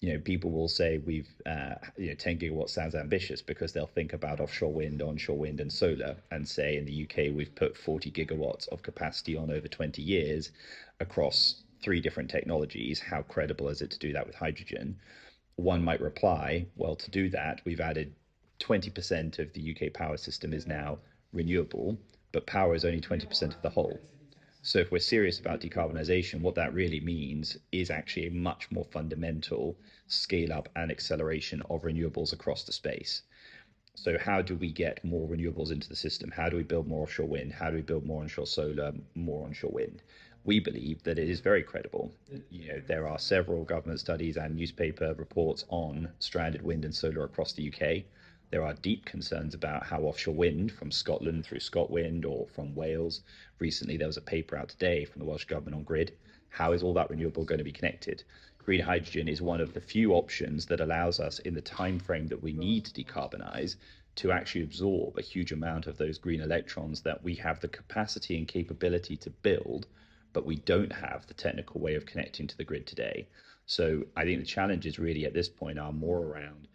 You 0.00 0.14
know, 0.14 0.20
people 0.20 0.50
will 0.50 0.68
say 0.68 0.98
we've, 0.98 1.28
uh, 1.44 1.74
you 1.98 2.08
know, 2.08 2.14
10 2.14 2.38
gigawatts 2.38 2.70
sounds 2.70 2.94
ambitious 2.94 3.42
because 3.42 3.72
they'll 3.72 3.86
think 3.86 4.14
about 4.14 4.40
offshore 4.40 4.72
wind, 4.72 5.02
onshore 5.02 5.36
wind, 5.36 5.60
and 5.60 5.70
solar, 5.70 6.16
and 6.30 6.48
say 6.48 6.78
in 6.78 6.86
the 6.86 7.04
UK 7.04 7.34
we've 7.34 7.54
put 7.54 7.76
40 7.76 8.10
gigawatts 8.10 8.66
of 8.68 8.82
capacity 8.82 9.36
on 9.36 9.50
over 9.50 9.68
20 9.68 10.00
years 10.00 10.52
across 11.00 11.62
three 11.82 12.00
different 12.00 12.30
technologies. 12.30 12.98
How 12.98 13.22
credible 13.22 13.68
is 13.68 13.82
it 13.82 13.90
to 13.90 13.98
do 13.98 14.12
that 14.14 14.26
with 14.26 14.36
hydrogen? 14.36 14.98
One 15.56 15.84
might 15.84 16.00
reply, 16.00 16.66
well, 16.76 16.96
to 16.96 17.10
do 17.10 17.28
that, 17.30 17.60
we've 17.66 17.80
added 17.80 18.14
20% 18.60 19.38
of 19.38 19.52
the 19.52 19.74
UK 19.76 19.92
power 19.92 20.16
system 20.16 20.52
is 20.52 20.66
now 20.66 20.98
renewable, 21.32 21.98
but 22.32 22.46
power 22.46 22.74
is 22.74 22.84
only 22.84 23.00
20% 23.00 23.42
of 23.42 23.62
the 23.62 23.70
whole. 23.70 23.98
So, 24.62 24.78
if 24.78 24.90
we're 24.92 24.98
serious 24.98 25.40
about 25.40 25.60
decarbonisation, 25.60 26.42
what 26.42 26.54
that 26.56 26.74
really 26.74 27.00
means 27.00 27.56
is 27.72 27.90
actually 27.90 28.26
a 28.26 28.30
much 28.30 28.70
more 28.70 28.84
fundamental 28.84 29.78
scale 30.06 30.52
up 30.52 30.68
and 30.76 30.90
acceleration 30.90 31.62
of 31.70 31.82
renewables 31.82 32.32
across 32.34 32.64
the 32.64 32.72
space. 32.72 33.22
So, 33.94 34.18
how 34.18 34.42
do 34.42 34.54
we 34.56 34.70
get 34.70 35.02
more 35.02 35.26
renewables 35.28 35.70
into 35.72 35.88
the 35.88 35.96
system? 35.96 36.30
How 36.30 36.50
do 36.50 36.56
we 36.58 36.62
build 36.62 36.86
more 36.86 37.04
offshore 37.04 37.26
wind? 37.26 37.52
How 37.52 37.70
do 37.70 37.76
we 37.76 37.82
build 37.82 38.04
more 38.04 38.22
onshore 38.22 38.46
solar, 38.46 38.92
more 39.14 39.46
onshore 39.46 39.72
wind? 39.72 40.02
We 40.44 40.60
believe 40.60 41.02
that 41.04 41.18
it 41.18 41.28
is 41.28 41.40
very 41.40 41.62
credible. 41.62 42.12
You 42.50 42.68
know, 42.68 42.80
there 42.80 43.08
are 43.08 43.18
several 43.18 43.64
government 43.64 44.00
studies 44.00 44.36
and 44.36 44.56
newspaper 44.56 45.14
reports 45.14 45.64
on 45.68 46.12
stranded 46.18 46.62
wind 46.62 46.84
and 46.84 46.94
solar 46.94 47.24
across 47.24 47.54
the 47.54 47.72
UK. 47.72 48.04
There 48.50 48.64
are 48.64 48.74
deep 48.74 49.04
concerns 49.04 49.54
about 49.54 49.84
how 49.86 50.02
offshore 50.02 50.34
wind 50.34 50.72
from 50.72 50.90
Scotland 50.90 51.46
through 51.46 51.60
ScotWind 51.60 52.26
or 52.26 52.48
from 52.48 52.74
Wales. 52.74 53.20
Recently, 53.60 53.96
there 53.96 54.08
was 54.08 54.16
a 54.16 54.20
paper 54.20 54.56
out 54.56 54.70
today 54.70 55.04
from 55.04 55.20
the 55.20 55.24
Welsh 55.24 55.44
Government 55.44 55.76
on 55.76 55.84
grid. 55.84 56.16
How 56.48 56.72
is 56.72 56.82
all 56.82 56.92
that 56.94 57.10
renewable 57.10 57.44
going 57.44 57.58
to 57.58 57.64
be 57.64 57.70
connected? 57.70 58.24
Green 58.58 58.80
hydrogen 58.80 59.28
is 59.28 59.40
one 59.40 59.60
of 59.60 59.72
the 59.72 59.80
few 59.80 60.14
options 60.14 60.66
that 60.66 60.80
allows 60.80 61.20
us, 61.20 61.38
in 61.38 61.54
the 61.54 61.60
time 61.60 62.00
frame 62.00 62.26
that 62.26 62.42
we 62.42 62.52
need 62.52 62.86
to 62.86 63.04
decarbonize, 63.04 63.76
to 64.16 64.32
actually 64.32 64.64
absorb 64.64 65.16
a 65.16 65.22
huge 65.22 65.52
amount 65.52 65.86
of 65.86 65.96
those 65.96 66.18
green 66.18 66.40
electrons 66.40 67.02
that 67.02 67.22
we 67.22 67.36
have 67.36 67.60
the 67.60 67.68
capacity 67.68 68.36
and 68.36 68.48
capability 68.48 69.16
to 69.16 69.30
build, 69.30 69.86
but 70.32 70.44
we 70.44 70.56
don't 70.56 70.92
have 70.92 71.24
the 71.28 71.34
technical 71.34 71.80
way 71.80 71.94
of 71.94 72.04
connecting 72.04 72.48
to 72.48 72.56
the 72.56 72.64
grid 72.64 72.84
today. 72.84 73.28
So 73.66 74.06
I 74.16 74.24
think 74.24 74.40
the 74.40 74.44
challenges 74.44 74.98
really 74.98 75.24
at 75.24 75.34
this 75.34 75.48
point 75.48 75.78
are 75.78 75.92
more 75.92 76.18
around 76.18 76.66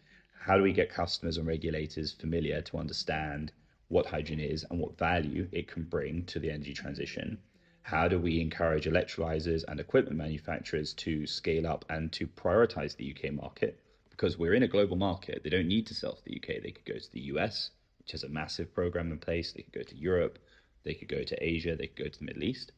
how 0.46 0.56
do 0.56 0.62
we 0.62 0.72
get 0.72 0.94
customers 0.94 1.38
and 1.38 1.48
regulators 1.48 2.12
familiar 2.12 2.62
to 2.62 2.78
understand 2.78 3.52
what 3.88 4.06
hydrogen 4.06 4.40
is 4.40 4.64
and 4.70 4.80
what 4.80 4.96
value 4.96 5.48
it 5.52 5.68
can 5.68 5.82
bring 5.82 6.24
to 6.26 6.38
the 6.38 6.52
energy 6.52 6.72
transition. 6.72 7.40
How 7.82 8.08
do 8.08 8.20
we 8.20 8.40
encourage 8.40 8.86
electrolyzers 8.86 9.64
and 9.68 9.80
equipment 9.80 10.18
manufacturers 10.18 10.94
to 10.94 11.26
scale 11.26 11.66
up 11.66 11.84
and 11.90 12.12
to 12.14 12.28
prioritize 12.28 12.96
the 12.96 13.12
UK 13.12 13.34
market? 13.34 13.80
Because 14.12 14.38
we're 14.38 14.54
in 14.54 14.62
a 14.62 14.68
global 14.68 14.96
market. 14.96 15.42
They 15.44 15.50
don't 15.50 15.68
need 15.68 15.88
to 15.88 15.96
sell 15.96 16.14
to 16.14 16.24
the 16.24 16.36
UK. 16.36 16.62
They 16.62 16.72
could 16.72 16.86
go 16.86 17.00
to 17.00 17.12
the 17.12 17.22
US, 17.22 17.72
which 17.98 18.12
has 18.12 18.24
a 18.24 18.30
massive 18.30 18.72
program 18.72 19.12
in 19.12 19.18
place. 19.18 19.52
They 19.52 19.64
could 19.64 19.74
go 19.74 19.84
to 19.84 19.96
Europe. 19.96 20.38
They 20.84 20.94
could 20.94 21.08
go 21.08 21.24
to 21.24 21.44
Asia. 21.44 21.76
They 21.76 21.88
could 21.88 22.04
go 22.04 22.10
to 22.10 22.20
the 22.20 22.26
Middle 22.26 22.44
East. 22.44 22.72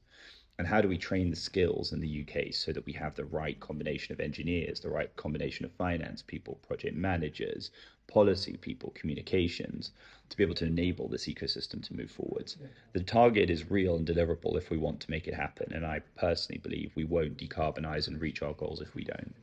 And 0.60 0.68
how 0.68 0.82
do 0.82 0.88
we 0.88 0.98
train 0.98 1.30
the 1.30 1.36
skills 1.36 1.94
in 1.94 2.00
the 2.00 2.26
UK 2.26 2.52
so 2.52 2.72
that 2.72 2.86
we 2.86 2.94
have 2.94 3.14
the 3.14 3.26
right 3.26 3.60
combination 3.60 4.14
of 4.14 4.20
engineers, 4.20 4.80
the 4.80 4.90
right 4.90 5.16
combination 5.16 5.66
of 5.66 5.72
finance 5.74 6.24
people, 6.24 6.56
project 6.68 6.96
managers, 6.96 7.70
policy 8.08 8.58
people, 8.58 8.92
communications, 8.96 9.92
to 10.30 10.38
be 10.38 10.44
able 10.44 10.56
to 10.56 10.66
enable 10.66 11.08
this 11.08 11.28
ecosystem 11.28 11.86
to 11.86 11.96
move 11.96 12.10
forwards. 12.10 12.58
Yeah. 12.60 12.68
The 12.94 13.02
target 13.02 13.52
is 13.52 13.70
real 13.70 13.98
and 13.98 14.08
deliverable 14.08 14.58
if 14.58 14.72
we 14.72 14.78
want 14.78 15.00
to 15.02 15.12
make 15.12 15.28
it 15.28 15.36
happen. 15.36 15.72
And 15.74 15.86
I 15.86 16.02
personally 16.16 16.60
believe 16.60 16.92
we 16.96 17.04
won't 17.04 17.38
decarbonize 17.38 18.08
and 18.08 18.20
reach 18.20 18.42
our 18.42 18.54
goals 18.54 18.82
if 18.82 18.96
we 18.96 19.04
don't. 19.04 19.36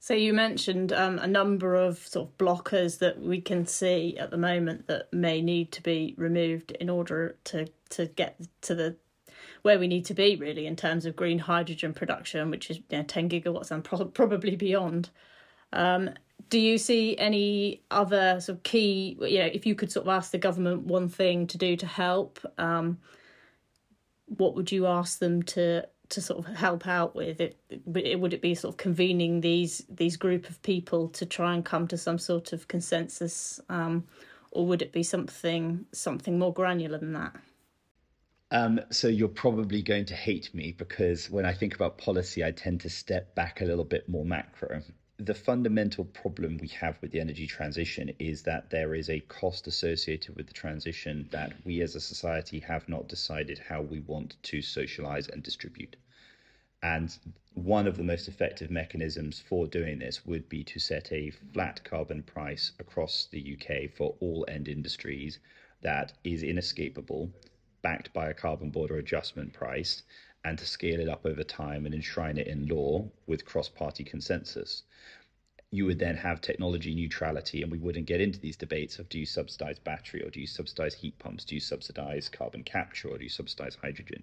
So 0.00 0.14
you 0.14 0.32
mentioned 0.32 0.92
um, 0.92 1.18
a 1.18 1.26
number 1.26 1.74
of 1.74 1.98
sort 1.98 2.28
of 2.28 2.38
blockers 2.38 2.98
that 2.98 3.20
we 3.20 3.40
can 3.40 3.66
see 3.66 4.16
at 4.16 4.30
the 4.30 4.38
moment 4.38 4.86
that 4.86 5.12
may 5.12 5.42
need 5.42 5.72
to 5.72 5.82
be 5.82 6.14
removed 6.16 6.72
in 6.72 6.88
order 6.88 7.36
to 7.44 7.68
to 7.90 8.06
get 8.06 8.38
to 8.60 8.74
the 8.74 8.96
where 9.62 9.78
we 9.78 9.88
need 9.88 10.04
to 10.06 10.14
be 10.14 10.36
really 10.36 10.66
in 10.66 10.76
terms 10.76 11.06
of 11.06 11.16
green 11.16 11.38
hydrogen 11.38 11.92
production, 11.92 12.50
which 12.50 12.70
is 12.70 12.78
you 12.90 12.98
know, 12.98 13.02
10 13.02 13.28
gigawatts 13.28 13.70
and 13.70 13.84
pro- 13.84 14.06
probably 14.06 14.56
beyond. 14.56 15.10
Um, 15.72 16.10
do 16.48 16.58
you 16.58 16.78
see 16.78 17.16
any 17.18 17.82
other 17.90 18.40
sort 18.40 18.58
of 18.58 18.62
key 18.62 19.16
you 19.20 19.38
know 19.38 19.46
if 19.46 19.66
you 19.66 19.74
could 19.74 19.92
sort 19.92 20.06
of 20.06 20.10
ask 20.10 20.30
the 20.30 20.38
government 20.38 20.84
one 20.84 21.08
thing 21.08 21.46
to 21.46 21.58
do 21.58 21.76
to 21.76 21.86
help 21.86 22.38
um, 22.58 22.98
what 24.26 24.54
would 24.54 24.70
you 24.70 24.86
ask 24.86 25.18
them 25.18 25.42
to 25.42 25.86
to 26.08 26.22
sort 26.22 26.38
of 26.38 26.56
help 26.56 26.86
out 26.86 27.14
with 27.14 27.40
it 27.40 27.58
it 27.94 28.18
would 28.18 28.32
it 28.32 28.40
be 28.40 28.54
sort 28.54 28.72
of 28.72 28.78
convening 28.78 29.40
these 29.40 29.84
these 29.90 30.16
group 30.16 30.48
of 30.48 30.60
people 30.62 31.08
to 31.08 31.26
try 31.26 31.54
and 31.54 31.64
come 31.64 31.86
to 31.86 31.98
some 31.98 32.18
sort 32.18 32.52
of 32.52 32.68
consensus 32.68 33.60
um, 33.68 34.04
or 34.50 34.66
would 34.66 34.80
it 34.80 34.92
be 34.92 35.02
something 35.02 35.84
something 35.92 36.38
more 36.38 36.52
granular 36.52 36.98
than 36.98 37.12
that 37.12 37.34
um, 38.50 38.80
so 38.90 39.08
you're 39.08 39.28
probably 39.28 39.82
going 39.82 40.06
to 40.06 40.14
hate 40.14 40.54
me 40.54 40.72
because 40.72 41.28
when 41.30 41.44
I 41.44 41.52
think 41.52 41.74
about 41.74 41.98
policy, 41.98 42.44
I 42.44 42.50
tend 42.50 42.80
to 42.82 42.90
step 42.90 43.34
back 43.34 43.60
a 43.60 43.64
little 43.64 43.84
bit 43.84 44.08
more 44.08 44.24
macro 44.24 44.82
the 45.20 45.34
fundamental 45.34 46.04
problem 46.04 46.58
we 46.58 46.68
have 46.68 46.96
with 47.02 47.10
the 47.10 47.18
energy 47.18 47.44
transition 47.44 48.14
is 48.20 48.42
that 48.42 48.70
there 48.70 48.94
is 48.94 49.10
a 49.10 49.18
cost 49.18 49.66
associated 49.66 50.36
with 50.36 50.46
the 50.46 50.52
transition 50.52 51.28
that 51.32 51.52
we 51.64 51.80
as 51.80 51.96
a 51.96 52.00
society 52.00 52.60
have 52.60 52.88
not 52.88 53.08
decided 53.08 53.58
how 53.58 53.82
we 53.82 53.98
want 53.98 54.36
to 54.44 54.62
socialize 54.62 55.26
and 55.28 55.42
distribute. 55.42 55.96
And 56.84 57.18
one 57.54 57.88
of 57.88 57.96
the 57.96 58.04
most 58.04 58.28
effective 58.28 58.70
mechanisms 58.70 59.40
for 59.40 59.66
doing 59.66 59.98
this 59.98 60.24
would 60.24 60.48
be 60.48 60.62
to 60.62 60.78
set 60.78 61.10
a 61.10 61.30
flat 61.52 61.82
carbon 61.82 62.22
price 62.22 62.70
across 62.78 63.26
the 63.32 63.58
UK 63.58 63.90
for 63.90 64.14
all 64.20 64.44
end 64.46 64.68
industries 64.68 65.40
that 65.82 66.12
is 66.22 66.44
inescapable, 66.44 67.32
backed 67.82 68.12
by 68.12 68.28
a 68.28 68.34
carbon 68.34 68.70
border 68.70 68.96
adjustment 68.96 69.52
price, 69.52 70.02
and 70.44 70.58
to 70.58 70.66
scale 70.66 71.00
it 71.00 71.08
up 71.08 71.26
over 71.26 71.42
time 71.42 71.84
and 71.84 71.94
enshrine 71.94 72.38
it 72.38 72.46
in 72.46 72.66
law 72.66 73.08
with 73.26 73.44
cross 73.44 73.68
party 73.68 74.04
consensus. 74.04 74.82
You 75.70 75.84
would 75.86 75.98
then 75.98 76.16
have 76.16 76.40
technology 76.40 76.94
neutrality, 76.94 77.62
and 77.62 77.70
we 77.70 77.78
wouldn't 77.78 78.06
get 78.06 78.20
into 78.20 78.40
these 78.40 78.56
debates 78.56 78.98
of 78.98 79.08
do 79.08 79.18
you 79.18 79.26
subsidize 79.26 79.78
battery 79.78 80.22
or 80.22 80.30
do 80.30 80.40
you 80.40 80.46
subsidize 80.46 80.94
heat 80.94 81.18
pumps? 81.18 81.44
Do 81.44 81.54
you 81.54 81.60
subsidize 81.60 82.28
carbon 82.28 82.62
capture 82.62 83.08
or 83.08 83.18
do 83.18 83.24
you 83.24 83.30
subsidize 83.30 83.74
hydrogen? 83.74 84.22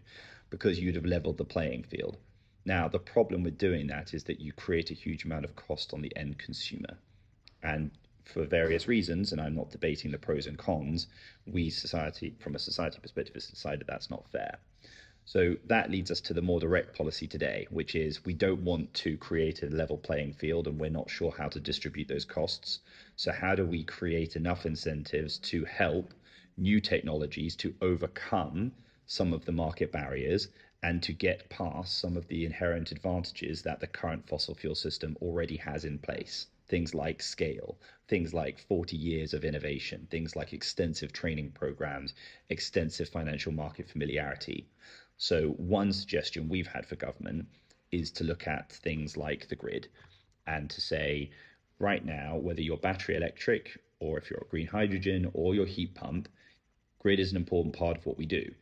Because 0.49 0.79
you'd 0.79 0.95
have 0.95 1.05
leveled 1.05 1.37
the 1.37 1.45
playing 1.45 1.83
field. 1.83 2.17
Now, 2.65 2.87
the 2.87 2.99
problem 2.99 3.43
with 3.43 3.59
doing 3.59 3.85
that 3.87 4.15
is 4.15 4.23
that 4.23 4.39
you 4.41 4.51
create 4.53 4.89
a 4.89 4.95
huge 4.95 5.23
amount 5.23 5.45
of 5.45 5.55
cost 5.55 5.93
on 5.93 6.01
the 6.01 6.15
end 6.15 6.39
consumer. 6.39 6.97
And 7.61 7.91
for 8.25 8.45
various 8.45 8.87
reasons, 8.87 9.31
and 9.31 9.39
I'm 9.39 9.55
not 9.55 9.71
debating 9.71 10.11
the 10.11 10.17
pros 10.17 10.47
and 10.47 10.57
cons, 10.57 11.07
we 11.45 11.69
society, 11.69 12.35
from 12.39 12.55
a 12.55 12.59
society 12.59 12.99
perspective, 12.99 13.35
has 13.35 13.47
decided 13.47 13.87
that's 13.87 14.09
not 14.09 14.29
fair. 14.31 14.59
So 15.27 15.55
that 15.65 15.89
leads 15.89 16.11
us 16.11 16.21
to 16.21 16.35
the 16.35 16.41
more 16.41 16.59
direct 16.59 16.95
policy 16.95 17.25
today, 17.27 17.65
which 17.71 17.95
is 17.95 18.23
we 18.25 18.35
don't 18.35 18.63
want 18.63 18.93
to 18.95 19.17
create 19.17 19.63
a 19.63 19.69
level 19.69 19.97
playing 19.97 20.33
field 20.33 20.67
and 20.67 20.79
we're 20.79 20.91
not 20.91 21.09
sure 21.09 21.31
how 21.31 21.49
to 21.49 21.59
distribute 21.59 22.07
those 22.07 22.25
costs. 22.25 22.79
So, 23.15 23.31
how 23.31 23.55
do 23.55 23.65
we 23.65 23.83
create 23.83 24.35
enough 24.35 24.67
incentives 24.67 25.39
to 25.39 25.65
help 25.65 26.13
new 26.57 26.79
technologies 26.79 27.55
to 27.55 27.73
overcome 27.81 28.73
some 29.07 29.33
of 29.33 29.45
the 29.45 29.51
market 29.51 29.91
barriers 29.91 30.47
and 30.83 31.01
to 31.01 31.13
get 31.13 31.49
past 31.49 31.97
some 31.97 32.17
of 32.17 32.27
the 32.27 32.45
inherent 32.45 32.91
advantages 32.91 33.63
that 33.63 33.79
the 33.79 33.87
current 33.87 34.27
fossil 34.27 34.53
fuel 34.53 34.75
system 34.75 35.17
already 35.21 35.57
has 35.57 35.85
in 35.85 35.97
place? 35.97 36.45
Things 36.67 36.93
like 36.93 37.21
scale, 37.21 37.77
things 38.07 38.33
like 38.33 38.59
40 38.59 38.97
years 38.97 39.33
of 39.33 39.45
innovation, 39.45 40.07
things 40.09 40.35
like 40.35 40.53
extensive 40.53 41.13
training 41.13 41.51
programs, 41.51 42.13
extensive 42.49 43.09
financial 43.09 43.51
market 43.51 43.87
familiarity. 43.87 44.67
So, 45.17 45.51
one 45.51 45.93
suggestion 45.93 46.49
we've 46.49 46.67
had 46.67 46.85
for 46.85 46.95
government 46.95 47.47
is 47.91 48.11
to 48.11 48.23
look 48.23 48.47
at 48.47 48.71
things 48.71 49.15
like 49.15 49.47
the 49.47 49.55
grid 49.55 49.87
and 50.47 50.69
to 50.69 50.81
say, 50.81 51.31
right 51.79 52.03
now, 52.03 52.35
whether 52.37 52.61
you're 52.61 52.77
battery 52.77 53.15
electric 53.15 53.77
or 53.99 54.17
if 54.17 54.29
you're 54.29 54.45
green 54.49 54.67
hydrogen 54.67 55.29
or 55.33 55.55
your 55.55 55.65
heat 55.65 55.93
pump, 55.95 56.27
grid 56.99 57.19
is 57.19 57.31
an 57.31 57.37
important 57.37 57.75
part 57.75 57.97
of 57.97 58.05
what 58.05 58.17
we 58.17 58.25
do. 58.25 58.53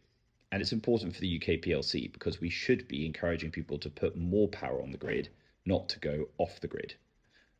And 0.51 0.61
it's 0.61 0.71
important 0.71 1.15
for 1.15 1.21
the 1.21 1.37
UK 1.37 1.61
PLC 1.61 2.11
because 2.11 2.39
we 2.39 2.49
should 2.49 2.87
be 2.87 3.05
encouraging 3.05 3.51
people 3.51 3.79
to 3.79 3.89
put 3.89 4.15
more 4.15 4.47
power 4.49 4.81
on 4.81 4.91
the 4.91 4.97
grid, 4.97 5.29
not 5.65 5.89
to 5.89 5.99
go 5.99 6.29
off 6.37 6.59
the 6.59 6.67
grid. 6.67 6.93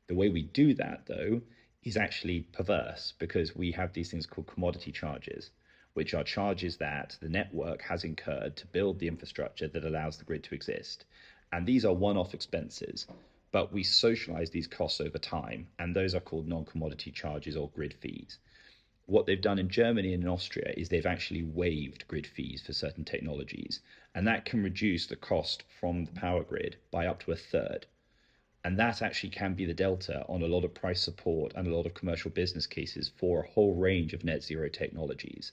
The 0.08 0.16
way 0.16 0.30
we 0.30 0.44
do 0.44 0.74
that, 0.76 1.06
though, 1.06 1.42
is 1.84 1.98
actually 1.98 2.42
perverse 2.42 3.14
because 3.20 3.56
we 3.56 3.72
have 3.72 3.94
these 3.94 4.12
things 4.12 4.26
called 4.26 4.48
commodity 4.48 4.92
charges 4.92 5.52
which 5.94 6.14
are 6.16 6.24
charges 6.24 6.78
that 6.78 7.16
the 7.22 7.30
network 7.30 7.84
has 7.84 8.04
incurred 8.04 8.56
to 8.56 8.66
build 8.68 8.98
the 8.98 9.08
infrastructure 9.08 9.68
that 9.68 9.86
allows 9.86 10.18
the 10.18 10.26
grid 10.26 10.44
to 10.44 10.56
exist. 10.56 11.06
And 11.52 11.68
these 11.68 11.86
are 11.86 11.94
one 11.94 12.18
off 12.18 12.34
expenses, 12.34 13.06
but 13.52 13.72
we 13.72 13.84
socialize 13.84 14.50
these 14.50 14.66
costs 14.66 15.00
over 15.00 15.20
time, 15.20 15.68
and 15.78 15.96
those 15.96 16.16
are 16.16 16.20
called 16.20 16.48
non 16.48 16.66
commodity 16.66 17.12
charges 17.12 17.56
or 17.56 17.70
grid 17.70 17.94
fees. 17.94 18.40
What 19.06 19.28
they've 19.28 19.40
done 19.40 19.60
in 19.60 19.70
Germany 19.70 20.16
and 20.16 20.24
in 20.24 20.30
Austria 20.30 20.74
is 20.76 20.90
they've 20.90 21.06
actually 21.06 21.44
waived 21.44 22.08
grid 22.08 22.26
fees 22.26 22.64
for 22.66 22.74
certain 22.74 23.06
technologies, 23.06 23.82
and 24.16 24.28
that 24.28 24.46
can 24.46 24.64
reduce 24.64 25.06
the 25.06 25.16
cost 25.16 25.62
from 25.80 26.06
the 26.06 26.14
power 26.14 26.44
grid 26.44 26.78
by 26.90 27.06
up 27.06 27.22
to 27.24 27.34
a 27.34 27.36
third. 27.36 27.86
And 28.66 28.80
that 28.80 29.02
actually 29.02 29.30
can 29.32 29.56
be 29.56 29.66
the 29.66 29.74
delta 29.74 30.26
on 30.30 30.42
a 30.42 30.48
lot 30.48 30.64
of 30.64 30.74
price 30.74 31.02
support 31.02 31.52
and 31.56 31.68
a 31.68 31.76
lot 31.76 31.86
of 31.86 31.94
commercial 31.94 32.32
business 32.32 32.66
cases 32.66 33.10
for 33.10 33.44
a 33.44 33.48
whole 33.50 33.76
range 33.76 34.14
of 34.14 34.24
net 34.24 34.42
zero 34.42 34.70
technologies. 34.70 35.52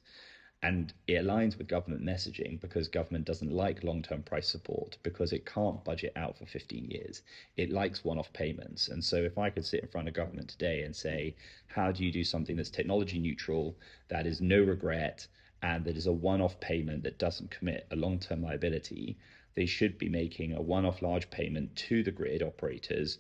And 0.63 0.93
it 1.07 1.15
aligns 1.15 1.57
with 1.57 1.69
government 1.69 2.05
messaging 2.05 2.61
because 2.61 2.87
government 2.87 3.25
doesn't 3.25 3.51
like 3.51 3.83
long 3.83 4.03
term 4.03 4.23
price 4.23 4.47
support 4.47 4.99
because 5.03 5.33
it 5.33 5.47
can't 5.47 5.83
budget 5.85 6.13
out 6.17 6.39
for 6.39 6.47
15 6.47 6.85
years. 6.85 7.23
It 7.57 7.71
likes 7.71 8.05
one 8.05 8.19
off 8.19 8.33
payments. 8.33 8.89
And 8.89 9.03
so, 9.03 9.17
if 9.17 9.39
I 9.39 9.51
could 9.51 9.65
sit 9.65 9.81
in 9.81 9.89
front 9.89 10.07
of 10.07 10.15
government 10.15 10.49
today 10.49 10.83
and 10.83 10.95
say, 10.95 11.35
how 11.67 11.93
do 11.93 12.05
you 12.05 12.13
do 12.13 12.23
something 12.25 12.57
that's 12.57 12.71
technology 12.71 13.19
neutral, 13.19 13.77
that 14.09 14.27
is 14.27 14.41
no 14.41 14.63
regret, 14.63 15.27
and 15.63 15.85
that 15.85 15.97
is 15.97 16.07
a 16.07 16.13
one 16.13 16.41
off 16.41 16.61
payment 16.61 17.03
that 17.03 17.19
doesn't 17.19 17.51
commit 17.51 17.87
a 17.91 17.97
long 17.97 18.19
term 18.19 18.43
liability, 18.43 19.17
they 19.55 19.67
should 19.67 19.99
be 19.99 20.09
making 20.09 20.53
a 20.53 20.61
one 20.61 20.85
off 20.85 21.03
large 21.03 21.31
payment 21.31 21.75
to 21.77 22.03
the 22.03 22.11
grid 22.11 22.43
operators 22.43 23.19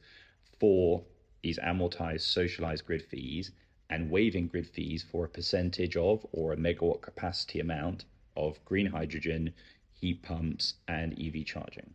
for 0.58 1.02
these 1.42 1.58
amortized 1.58 2.22
socialized 2.22 2.84
grid 2.86 3.02
fees 3.02 3.50
and 3.88 4.10
waiving 4.10 4.46
grid 4.46 4.66
fees 4.66 5.04
for 5.10 5.24
a 5.24 5.28
percentage 5.28 5.96
of 5.96 6.24
or 6.32 6.52
a 6.52 6.56
megawatt 6.56 7.00
capacity 7.00 7.60
amount 7.60 8.04
of 8.36 8.64
green 8.64 8.86
hydrogen, 8.86 9.52
heat 9.92 10.22
pumps, 10.22 10.74
and 10.86 11.12
EV 11.20 11.44
charging. 11.44 11.92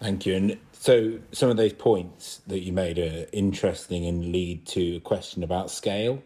Thank 0.00 0.26
you. 0.26 0.34
And 0.34 0.58
so 0.72 1.20
some 1.30 1.48
of 1.48 1.56
those 1.56 1.72
points 1.72 2.40
that 2.48 2.60
you 2.60 2.72
made 2.72 2.98
are 2.98 3.26
interesting 3.32 4.06
and 4.06 4.32
lead 4.32 4.66
to 4.68 4.96
a 4.96 5.00
question 5.00 5.44
about 5.44 5.70
scale. 5.70 6.22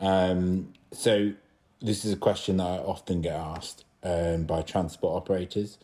Um, 0.00 0.72
so 0.92 1.32
this 1.80 2.04
is 2.04 2.12
a 2.12 2.16
question 2.16 2.56
that 2.56 2.66
I 2.66 2.78
often 2.78 3.22
get 3.22 3.34
asked 3.34 3.84
um, 4.02 4.44
by 4.44 4.62
transport 4.62 5.16
operators. 5.16 5.78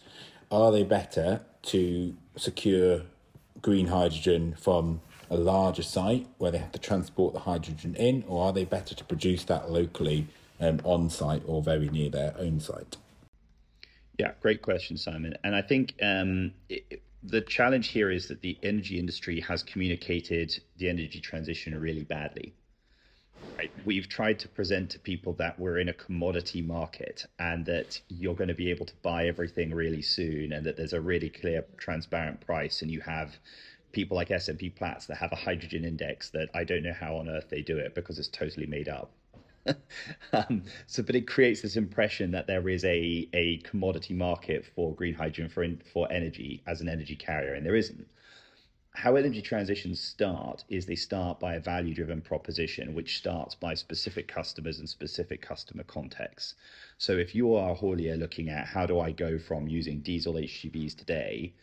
Are 0.52 0.70
they 0.70 0.82
better 0.82 1.40
to 1.62 2.14
secure 2.36 3.02
green 3.62 3.86
hydrogen 3.86 4.54
from 4.60 5.00
a 5.30 5.36
larger 5.36 5.82
site 5.82 6.26
where 6.36 6.50
they 6.50 6.58
have 6.58 6.72
to 6.72 6.78
transport 6.78 7.32
the 7.32 7.40
hydrogen 7.40 7.94
in, 7.94 8.22
or 8.28 8.44
are 8.44 8.52
they 8.52 8.66
better 8.66 8.94
to 8.94 9.04
produce 9.04 9.44
that 9.44 9.70
locally 9.70 10.26
um, 10.60 10.78
on 10.84 11.08
site 11.08 11.42
or 11.46 11.62
very 11.62 11.88
near 11.88 12.10
their 12.10 12.34
own 12.38 12.60
site? 12.60 12.98
Yeah, 14.18 14.32
great 14.42 14.60
question, 14.60 14.98
Simon. 14.98 15.34
And 15.42 15.56
I 15.56 15.62
think 15.62 15.94
um, 16.02 16.52
it, 16.68 17.02
the 17.22 17.40
challenge 17.40 17.88
here 17.88 18.10
is 18.10 18.28
that 18.28 18.42
the 18.42 18.58
energy 18.62 18.98
industry 18.98 19.40
has 19.40 19.62
communicated 19.62 20.60
the 20.76 20.90
energy 20.90 21.20
transition 21.20 21.80
really 21.80 22.04
badly. 22.04 22.52
Right. 23.58 23.70
We've 23.84 24.08
tried 24.08 24.38
to 24.40 24.48
present 24.48 24.90
to 24.90 24.98
people 24.98 25.34
that 25.34 25.58
we're 25.58 25.78
in 25.78 25.88
a 25.88 25.92
commodity 25.92 26.62
market 26.62 27.26
and 27.38 27.64
that 27.66 28.00
you're 28.08 28.34
going 28.34 28.48
to 28.48 28.54
be 28.54 28.70
able 28.70 28.86
to 28.86 28.94
buy 29.02 29.26
everything 29.26 29.72
really 29.74 30.02
soon 30.02 30.52
and 30.52 30.66
that 30.66 30.76
there's 30.76 30.92
a 30.92 31.00
really 31.00 31.28
clear, 31.28 31.64
transparent 31.76 32.40
price 32.40 32.82
and 32.82 32.90
you 32.90 33.00
have 33.00 33.36
people 33.92 34.16
like 34.16 34.30
S&P 34.30 34.70
Platts 34.70 35.06
that 35.06 35.16
have 35.18 35.32
a 35.32 35.36
hydrogen 35.36 35.84
index 35.84 36.30
that 36.30 36.48
I 36.54 36.64
don't 36.64 36.82
know 36.82 36.94
how 36.94 37.16
on 37.16 37.28
earth 37.28 37.50
they 37.50 37.62
do 37.62 37.78
it 37.78 37.94
because 37.94 38.18
it's 38.18 38.28
totally 38.28 38.66
made 38.66 38.88
up. 38.88 39.12
um, 40.32 40.64
so, 40.86 41.02
but 41.02 41.14
it 41.14 41.28
creates 41.28 41.62
this 41.62 41.76
impression 41.76 42.32
that 42.32 42.46
there 42.46 42.68
is 42.68 42.84
a, 42.84 43.28
a 43.32 43.58
commodity 43.58 44.14
market 44.14 44.64
for 44.74 44.94
green 44.94 45.14
hydrogen 45.14 45.48
for, 45.48 45.66
for 45.92 46.10
energy 46.10 46.62
as 46.66 46.80
an 46.80 46.88
energy 46.88 47.14
carrier, 47.14 47.54
and 47.54 47.64
there 47.64 47.76
isn't 47.76 48.06
how 48.94 49.16
energy 49.16 49.40
transitions 49.40 50.00
start 50.00 50.64
is 50.68 50.84
they 50.84 50.96
start 50.96 51.40
by 51.40 51.54
a 51.54 51.60
value 51.60 51.94
driven 51.94 52.20
proposition, 52.20 52.94
which 52.94 53.16
starts 53.16 53.54
by 53.54 53.74
specific 53.74 54.28
customers 54.28 54.78
and 54.78 54.88
specific 54.88 55.40
customer 55.40 55.82
contexts. 55.82 56.54
So 56.98 57.16
if 57.16 57.34
you 57.34 57.54
are 57.54 57.74
haulier 57.74 58.18
looking 58.18 58.50
at 58.50 58.66
how 58.66 58.86
do 58.86 59.00
I 59.00 59.12
go 59.12 59.38
from 59.38 59.66
using 59.66 60.00
diesel 60.00 60.34
HGVs 60.34 60.96
today, 60.96 61.54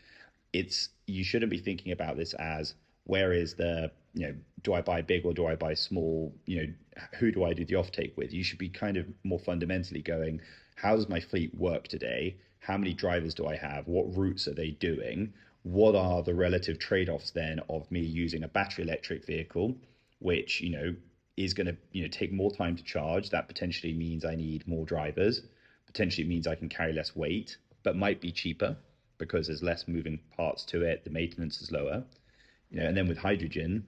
it's 0.53 0.89
you 1.05 1.23
shouldn't 1.23 1.51
be 1.51 1.59
thinking 1.59 1.91
about 1.91 2.17
this 2.17 2.33
as 2.33 2.73
where 3.03 3.31
is 3.31 3.53
the 3.53 3.91
you 4.13 4.27
know 4.27 4.35
do 4.63 4.73
I 4.73 4.81
buy 4.81 5.01
big 5.03 5.25
or 5.25 5.33
do 5.33 5.45
I 5.45 5.55
buy 5.55 5.75
small? 5.75 6.33
You 6.45 6.57
know 6.57 6.73
who 7.19 7.31
do 7.31 7.43
I 7.43 7.53
do 7.53 7.63
the 7.63 7.75
offtake 7.75 8.17
with? 8.17 8.33
You 8.33 8.43
should 8.43 8.59
be 8.59 8.69
kind 8.69 8.97
of 8.97 9.05
more 9.23 9.39
fundamentally 9.39 10.01
going 10.01 10.41
how 10.75 10.95
does 10.95 11.09
my 11.09 11.19
fleet 11.19 11.53
work 11.55 11.89
today? 11.89 12.37
How 12.59 12.77
many 12.77 12.93
drivers 12.93 13.33
do 13.33 13.45
I 13.45 13.57
have? 13.57 13.87
What 13.87 14.15
routes 14.15 14.47
are 14.47 14.53
they 14.53 14.71
doing? 14.71 15.33
What 15.63 15.95
are 15.95 16.23
the 16.23 16.33
relative 16.33 16.79
trade-offs 16.79 17.31
then 17.31 17.59
of 17.69 17.89
me 17.91 17.99
using 17.99 18.43
a 18.43 18.47
battery 18.47 18.83
electric 18.83 19.25
vehicle 19.25 19.75
which 20.19 20.61
you 20.61 20.69
know 20.69 20.95
is 21.37 21.53
going 21.53 21.67
to 21.67 21.77
you 21.91 22.01
know 22.03 22.09
take 22.09 22.31
more 22.31 22.51
time 22.51 22.75
to 22.75 22.83
charge. 22.83 23.29
That 23.29 23.47
potentially 23.47 23.93
means 23.93 24.25
i 24.25 24.35
need 24.35 24.67
more 24.67 24.85
drivers. 24.85 25.41
Potentially 25.87 26.27
means 26.27 26.47
i 26.47 26.55
can 26.55 26.69
carry 26.69 26.93
less 26.93 27.15
weight 27.15 27.57
but 27.83 27.95
might 27.95 28.19
be 28.21 28.31
cheaper 28.31 28.77
because 29.17 29.47
there's 29.47 29.63
less 29.63 29.87
moving 29.87 30.19
parts 30.35 30.65
to 30.65 30.83
it 30.83 31.03
the 31.03 31.09
maintenance 31.09 31.61
is 31.61 31.71
lower. 31.71 32.03
You 32.69 32.79
know 32.79 32.87
and 32.87 32.97
then 32.97 33.07
with 33.07 33.17
hydrogen 33.17 33.87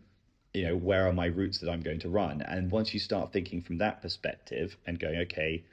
you 0.53 0.63
know 0.63 0.75
where 0.75 1.07
are 1.07 1.13
my 1.13 1.27
routes 1.27 1.59
that 1.59 1.69
i'm 1.69 1.81
going 1.81 1.99
to 1.99 2.09
run? 2.09 2.41
And 2.41 2.71
once 2.71 2.93
you 2.93 2.99
start 2.99 3.31
thinking 3.33 3.61
from 3.61 3.77
that 3.79 4.01
perspective 4.01 4.77
and 4.85 4.99
going 4.99 5.19
okay 5.19 5.63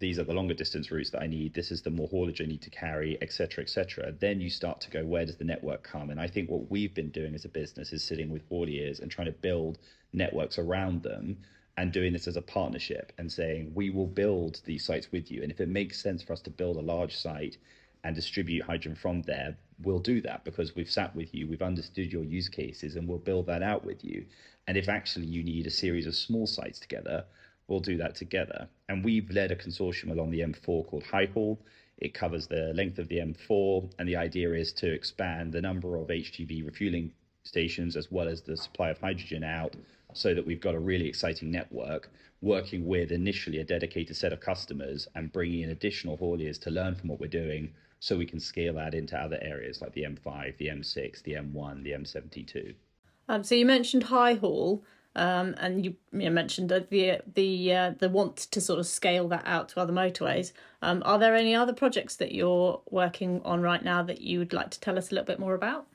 these 0.00 0.18
are 0.18 0.24
the 0.24 0.32
longer 0.32 0.54
distance 0.54 0.90
routes 0.90 1.10
that 1.10 1.22
I 1.22 1.26
need, 1.26 1.54
this 1.54 1.70
is 1.70 1.82
the 1.82 1.90
more 1.90 2.08
haulage 2.08 2.40
I 2.40 2.46
need 2.46 2.62
to 2.62 2.70
carry, 2.70 3.18
etc., 3.22 3.62
etc. 3.62 4.12
Then 4.18 4.40
you 4.40 4.50
start 4.50 4.80
to 4.80 4.90
go, 4.90 5.04
where 5.04 5.26
does 5.26 5.36
the 5.36 5.44
network 5.44 5.82
come? 5.82 6.10
And 6.10 6.18
I 6.18 6.26
think 6.26 6.50
what 6.50 6.70
we've 6.70 6.94
been 6.94 7.10
doing 7.10 7.34
as 7.34 7.44
a 7.44 7.50
business 7.50 7.92
is 7.92 8.02
sitting 8.02 8.30
with 8.30 8.48
hauliers 8.48 9.00
and 9.00 9.10
trying 9.10 9.26
to 9.26 9.32
build 9.32 9.78
networks 10.12 10.58
around 10.58 11.02
them 11.02 11.36
and 11.76 11.92
doing 11.92 12.12
this 12.12 12.26
as 12.26 12.36
a 12.36 12.42
partnership 12.42 13.12
and 13.18 13.30
saying, 13.30 13.72
we 13.74 13.90
will 13.90 14.06
build 14.06 14.60
these 14.64 14.84
sites 14.84 15.12
with 15.12 15.30
you. 15.30 15.42
And 15.42 15.52
if 15.52 15.60
it 15.60 15.68
makes 15.68 16.00
sense 16.00 16.22
for 16.22 16.32
us 16.32 16.40
to 16.42 16.50
build 16.50 16.76
a 16.76 16.80
large 16.80 17.16
site 17.16 17.58
and 18.02 18.16
distribute 18.16 18.64
hydrogen 18.64 18.94
from 18.94 19.22
there, 19.22 19.56
we'll 19.82 19.98
do 19.98 20.22
that 20.22 20.44
because 20.44 20.74
we've 20.74 20.90
sat 20.90 21.14
with 21.14 21.34
you, 21.34 21.46
we've 21.46 21.62
understood 21.62 22.10
your 22.10 22.24
use 22.24 22.48
cases, 22.48 22.96
and 22.96 23.06
we'll 23.06 23.18
build 23.18 23.46
that 23.46 23.62
out 23.62 23.84
with 23.84 24.02
you. 24.02 24.24
And 24.66 24.78
if 24.78 24.88
actually 24.88 25.26
you 25.26 25.42
need 25.42 25.66
a 25.66 25.70
series 25.70 26.06
of 26.06 26.14
small 26.14 26.46
sites 26.46 26.80
together, 26.80 27.24
we'll 27.70 27.80
do 27.80 27.96
that 27.96 28.16
together. 28.16 28.68
And 28.88 29.04
we've 29.04 29.30
led 29.30 29.52
a 29.52 29.56
consortium 29.56 30.10
along 30.10 30.30
the 30.30 30.40
M4 30.40 30.86
called 30.86 31.04
HyHaul. 31.04 31.56
It 31.98 32.12
covers 32.12 32.46
the 32.46 32.72
length 32.74 32.98
of 32.98 33.08
the 33.08 33.18
M4, 33.18 33.92
and 33.98 34.08
the 34.08 34.16
idea 34.16 34.52
is 34.52 34.72
to 34.74 34.92
expand 34.92 35.52
the 35.52 35.60
number 35.60 35.96
of 35.96 36.08
HGV 36.08 36.64
refueling 36.64 37.12
stations 37.44 37.96
as 37.96 38.10
well 38.10 38.28
as 38.28 38.42
the 38.42 38.56
supply 38.56 38.90
of 38.90 38.98
hydrogen 38.98 39.44
out 39.44 39.74
so 40.12 40.34
that 40.34 40.46
we've 40.46 40.60
got 40.60 40.74
a 40.74 40.78
really 40.78 41.06
exciting 41.06 41.50
network 41.50 42.10
working 42.42 42.86
with 42.86 43.12
initially 43.12 43.58
a 43.58 43.64
dedicated 43.64 44.16
set 44.16 44.32
of 44.32 44.40
customers 44.40 45.06
and 45.14 45.32
bringing 45.32 45.60
in 45.60 45.70
additional 45.70 46.16
hauliers 46.16 46.60
to 46.60 46.70
learn 46.70 46.94
from 46.94 47.08
what 47.08 47.20
we're 47.20 47.28
doing 47.28 47.72
so 48.00 48.16
we 48.16 48.26
can 48.26 48.40
scale 48.40 48.74
that 48.74 48.94
into 48.94 49.16
other 49.16 49.38
areas 49.42 49.82
like 49.82 49.92
the 49.92 50.02
M5, 50.02 50.56
the 50.56 50.68
M6, 50.68 51.22
the 51.22 51.32
M1, 51.32 51.82
the 51.84 51.92
M72. 51.92 52.74
Um, 53.28 53.44
so 53.44 53.54
you 53.54 53.66
mentioned 53.66 54.06
HyHaul. 54.06 54.80
Um, 55.16 55.54
and 55.58 55.84
you, 55.84 55.96
you 56.12 56.30
mentioned 56.30 56.68
the 56.68 56.86
the 56.88 57.20
the, 57.34 57.74
uh, 57.74 57.94
the 57.98 58.08
want 58.08 58.36
to 58.36 58.60
sort 58.60 58.78
of 58.78 58.86
scale 58.86 59.28
that 59.28 59.42
out 59.44 59.68
to 59.70 59.80
other 59.80 59.92
motorways. 59.92 60.52
Um, 60.82 61.02
are 61.04 61.18
there 61.18 61.34
any 61.34 61.54
other 61.54 61.72
projects 61.72 62.16
that 62.16 62.32
you're 62.32 62.80
working 62.90 63.42
on 63.44 63.60
right 63.60 63.82
now 63.82 64.02
that 64.02 64.20
you 64.20 64.38
would 64.38 64.52
like 64.52 64.70
to 64.70 64.80
tell 64.80 64.96
us 64.96 65.10
a 65.10 65.14
little 65.14 65.26
bit 65.26 65.40
more 65.40 65.54
about? 65.54 65.86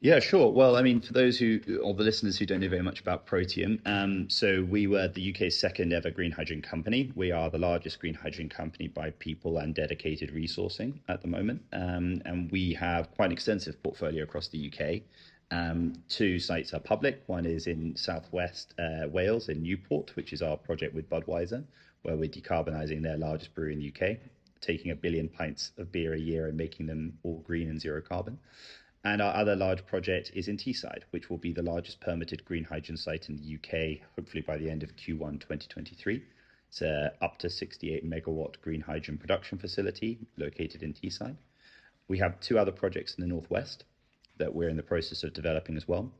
Yeah, 0.00 0.20
sure. 0.20 0.52
Well, 0.52 0.76
I 0.76 0.82
mean, 0.82 1.00
for 1.00 1.14
those 1.14 1.38
who, 1.38 1.58
or 1.82 1.94
the 1.94 2.02
listeners 2.02 2.36
who 2.36 2.44
don't 2.44 2.60
know 2.60 2.68
very 2.68 2.82
much 2.82 3.00
about 3.00 3.26
Protium, 3.26 3.80
um, 3.86 4.28
so 4.28 4.62
we 4.68 4.86
were 4.86 5.08
the 5.08 5.30
UK's 5.32 5.58
second 5.58 5.92
ever 5.92 6.10
green 6.10 6.30
hydrogen 6.30 6.60
company. 6.60 7.10
We 7.14 7.32
are 7.32 7.48
the 7.48 7.58
largest 7.58 7.98
green 7.98 8.12
hydrogen 8.12 8.50
company 8.50 8.88
by 8.88 9.10
people 9.10 9.56
and 9.56 9.74
dedicated 9.74 10.34
resourcing 10.34 11.00
at 11.08 11.22
the 11.22 11.28
moment. 11.28 11.62
Um, 11.72 12.20
and 12.26 12.50
we 12.52 12.74
have 12.74 13.10
quite 13.12 13.26
an 13.26 13.32
extensive 13.32 13.82
portfolio 13.82 14.22
across 14.22 14.48
the 14.48 14.70
UK. 14.70 15.02
Um, 15.50 16.02
two 16.08 16.38
sites 16.38 16.74
are 16.74 16.80
public. 16.80 17.22
One 17.26 17.46
is 17.46 17.66
in 17.66 17.94
southwest 17.94 18.74
uh, 18.78 19.08
Wales 19.08 19.48
in 19.48 19.62
Newport, 19.62 20.14
which 20.16 20.32
is 20.32 20.42
our 20.42 20.56
project 20.56 20.94
with 20.94 21.08
Budweiser, 21.08 21.64
where 22.02 22.16
we're 22.16 22.28
decarbonising 22.28 23.02
their 23.02 23.16
largest 23.16 23.54
brewery 23.54 23.74
in 23.74 23.78
the 23.78 23.92
UK, 23.94 24.18
taking 24.60 24.90
a 24.90 24.96
billion 24.96 25.28
pints 25.28 25.70
of 25.78 25.92
beer 25.92 26.14
a 26.14 26.18
year 26.18 26.48
and 26.48 26.56
making 26.56 26.86
them 26.86 27.18
all 27.22 27.38
green 27.46 27.68
and 27.68 27.80
zero 27.80 28.00
carbon. 28.00 28.38
And 29.04 29.22
our 29.22 29.34
other 29.36 29.54
large 29.54 29.86
project 29.86 30.32
is 30.34 30.48
in 30.48 30.56
Teesside, 30.56 31.04
which 31.10 31.30
will 31.30 31.38
be 31.38 31.52
the 31.52 31.62
largest 31.62 32.00
permitted 32.00 32.44
green 32.44 32.64
hydrogen 32.64 32.96
site 32.96 33.28
in 33.28 33.36
the 33.36 33.54
UK, 33.54 34.08
hopefully 34.16 34.42
by 34.42 34.56
the 34.56 34.68
end 34.68 34.82
of 34.82 34.96
Q1 34.96 35.38
2023. 35.38 36.24
It's 36.68 36.82
a 36.82 37.12
up 37.22 37.38
to 37.38 37.48
68 37.48 38.04
megawatt 38.04 38.60
green 38.60 38.80
hydrogen 38.80 39.16
production 39.16 39.58
facility 39.58 40.18
located 40.36 40.82
in 40.82 40.92
Teesside. 40.92 41.36
We 42.08 42.18
have 42.18 42.40
two 42.40 42.58
other 42.58 42.72
projects 42.72 43.14
in 43.14 43.22
the 43.22 43.28
northwest 43.28 43.84
that 44.38 44.54
we're 44.54 44.68
in 44.68 44.76
the 44.76 44.82
process 44.82 45.22
of 45.22 45.32
developing 45.32 45.76
as 45.76 45.88
well. 45.88 46.12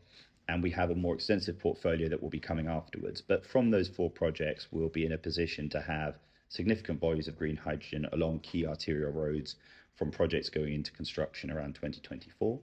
And 0.49 0.63
we 0.63 0.71
have 0.71 0.91
a 0.91 0.95
more 0.95 1.15
extensive 1.15 1.59
portfolio 1.59 2.09
that 2.09 2.23
will 2.23 2.31
be 2.31 2.39
coming 2.39 2.69
afterwards. 2.69 3.21
But 3.21 3.45
from 3.45 3.71
those 3.71 3.89
four 3.89 4.11
projects, 4.11 4.69
we'll 4.71 4.89
be 4.89 5.05
in 5.05 5.13
a 5.13 5.19
position 5.19 5.69
to 5.71 5.81
have 5.81 6.19
significant 6.49 7.01
volumes 7.01 7.29
of 7.29 7.37
green 7.37 7.57
hydrogen 7.57 8.07
along 8.13 8.41
key 8.41 8.65
arterial 8.67 9.11
roads 9.11 9.57
from 9.97 10.11
projects 10.11 10.49
going 10.49 10.75
into 10.75 10.93
construction 10.93 11.51
around 11.51 11.75
2024. 11.75 12.61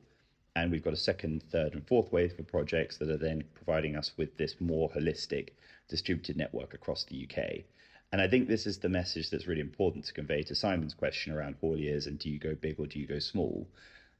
And 0.55 0.71
we've 0.71 0.83
got 0.83 0.93
a 0.93 0.97
second, 0.97 1.43
third, 1.51 1.73
and 1.73 1.85
fourth 1.87 2.11
wave 2.11 2.39
of 2.39 2.47
projects 2.47 2.97
that 2.97 3.09
are 3.09 3.17
then 3.17 3.43
providing 3.55 3.95
us 3.95 4.11
with 4.17 4.37
this 4.37 4.61
more 4.61 4.89
holistic 4.89 5.49
distributed 5.89 6.37
network 6.37 6.73
across 6.73 7.03
the 7.03 7.27
UK. 7.27 7.63
And 8.11 8.21
I 8.21 8.27
think 8.27 8.47
this 8.47 8.67
is 8.67 8.77
the 8.77 8.89
message 8.89 9.31
that's 9.31 9.47
really 9.47 9.61
important 9.61 10.05
to 10.05 10.13
convey 10.13 10.43
to 10.43 10.53
Simon's 10.53 10.93
question 10.93 11.33
around 11.33 11.59
hauliers 11.59 12.05
and 12.05 12.19
do 12.19 12.29
you 12.29 12.37
go 12.37 12.53
big 12.53 12.79
or 12.79 12.85
do 12.85 12.99
you 12.99 13.07
go 13.07 13.17
small? 13.17 13.67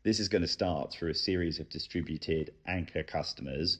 This 0.03 0.19
is 0.19 0.27
going 0.27 0.41
to 0.41 0.49
start 0.49 0.91
through 0.91 1.11
a 1.11 1.15
series 1.15 1.61
of 1.61 1.69
distributed 1.69 2.53
anchor 2.67 3.03
customers. 3.03 3.79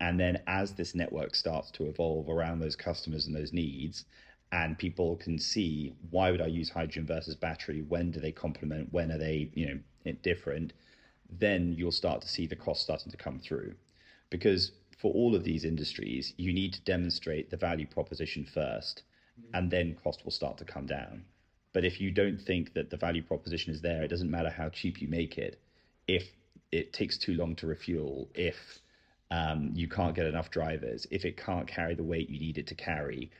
And 0.00 0.18
then 0.18 0.42
as 0.48 0.72
this 0.72 0.92
network 0.92 1.36
starts 1.36 1.70
to 1.72 1.84
evolve 1.84 2.28
around 2.28 2.58
those 2.58 2.74
customers 2.74 3.26
and 3.26 3.36
those 3.36 3.52
needs, 3.52 4.04
and 4.50 4.76
people 4.76 5.14
can 5.14 5.38
see 5.38 5.94
why 6.10 6.32
would 6.32 6.40
I 6.40 6.48
use 6.48 6.68
hydrogen 6.68 7.06
versus 7.06 7.36
battery? 7.36 7.82
When 7.82 8.10
do 8.10 8.18
they 8.18 8.32
complement? 8.32 8.92
When 8.92 9.12
are 9.12 9.18
they, 9.18 9.50
you 9.54 9.82
know, 10.04 10.12
different? 10.22 10.72
Then 11.30 11.72
you'll 11.78 11.92
start 11.92 12.22
to 12.22 12.28
see 12.28 12.48
the 12.48 12.56
cost 12.56 12.82
starting 12.82 13.12
to 13.12 13.16
come 13.16 13.38
through. 13.38 13.76
Because 14.30 14.72
for 14.98 15.12
all 15.14 15.36
of 15.36 15.44
these 15.44 15.64
industries, 15.64 16.34
you 16.38 16.52
need 16.52 16.72
to 16.72 16.80
demonstrate 16.82 17.50
the 17.50 17.56
value 17.56 17.86
proposition 17.86 18.44
first, 18.44 19.04
and 19.54 19.70
then 19.70 19.96
cost 20.02 20.24
will 20.24 20.32
start 20.32 20.58
to 20.58 20.64
come 20.64 20.86
down. 20.86 21.24
But 21.72 21.84
if 21.84 22.00
you 22.00 22.10
don't 22.10 22.40
think 22.40 22.74
that 22.74 22.90
the 22.90 22.96
value 22.96 23.22
proposition 23.22 23.72
is 23.72 23.80
there, 23.80 24.02
it 24.02 24.08
doesn't 24.08 24.30
matter 24.30 24.50
how 24.50 24.68
cheap 24.68 25.00
you 25.00 25.08
make 25.08 25.38
it. 25.38 25.60
If 26.06 26.24
it 26.70 26.92
takes 26.92 27.16
too 27.18 27.34
long 27.34 27.56
to 27.56 27.66
refuel, 27.66 28.28
if 28.34 28.56
um, 29.30 29.70
you 29.74 29.88
can't 29.88 30.14
get 30.14 30.26
enough 30.26 30.50
drivers, 30.50 31.06
if 31.10 31.24
it 31.24 31.36
can't 31.36 31.66
carry 31.66 31.94
the 31.94 32.02
weight 32.02 32.28
you 32.28 32.38
need 32.38 32.58
it 32.58 32.66
to 32.66 32.74
carry, 32.74 33.30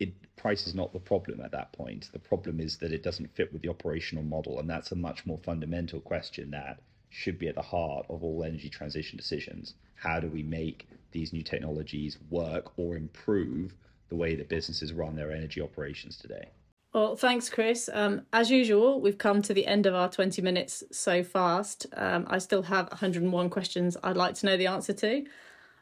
it, 0.00 0.14
price 0.36 0.66
is 0.66 0.74
not 0.74 0.92
the 0.92 0.98
problem 0.98 1.40
at 1.40 1.52
that 1.52 1.72
point. 1.72 2.08
The 2.12 2.18
problem 2.18 2.58
is 2.58 2.78
that 2.78 2.92
it 2.92 3.02
doesn't 3.02 3.34
fit 3.36 3.52
with 3.52 3.62
the 3.62 3.68
operational 3.68 4.24
model, 4.24 4.58
and 4.58 4.68
that's 4.68 4.90
a 4.90 4.96
much 4.96 5.26
more 5.26 5.38
fundamental 5.38 6.00
question 6.00 6.50
that 6.50 6.80
should 7.10 7.38
be 7.38 7.48
at 7.48 7.54
the 7.54 7.62
heart 7.62 8.06
of 8.08 8.24
all 8.24 8.42
energy 8.42 8.70
transition 8.70 9.16
decisions. 9.16 9.74
How 9.94 10.18
do 10.20 10.28
we 10.28 10.42
make 10.42 10.88
these 11.12 11.32
new 11.32 11.42
technologies 11.42 12.18
work 12.30 12.72
or 12.78 12.96
improve 12.96 13.74
the 14.08 14.16
way 14.16 14.34
that 14.36 14.48
businesses 14.48 14.92
run 14.92 15.16
their 15.16 15.32
energy 15.32 15.60
operations 15.60 16.16
today? 16.16 16.48
Well, 16.92 17.14
thanks, 17.14 17.48
Chris. 17.48 17.88
Um, 17.92 18.22
as 18.32 18.50
usual, 18.50 19.00
we've 19.00 19.18
come 19.18 19.42
to 19.42 19.54
the 19.54 19.66
end 19.66 19.86
of 19.86 19.94
our 19.94 20.08
20 20.08 20.42
minutes 20.42 20.82
so 20.90 21.22
fast. 21.22 21.86
Um, 21.96 22.26
I 22.28 22.38
still 22.38 22.62
have 22.62 22.88
101 22.90 23.48
questions 23.50 23.96
I'd 24.02 24.16
like 24.16 24.34
to 24.36 24.46
know 24.46 24.56
the 24.56 24.66
answer 24.66 24.92
to. 24.94 25.24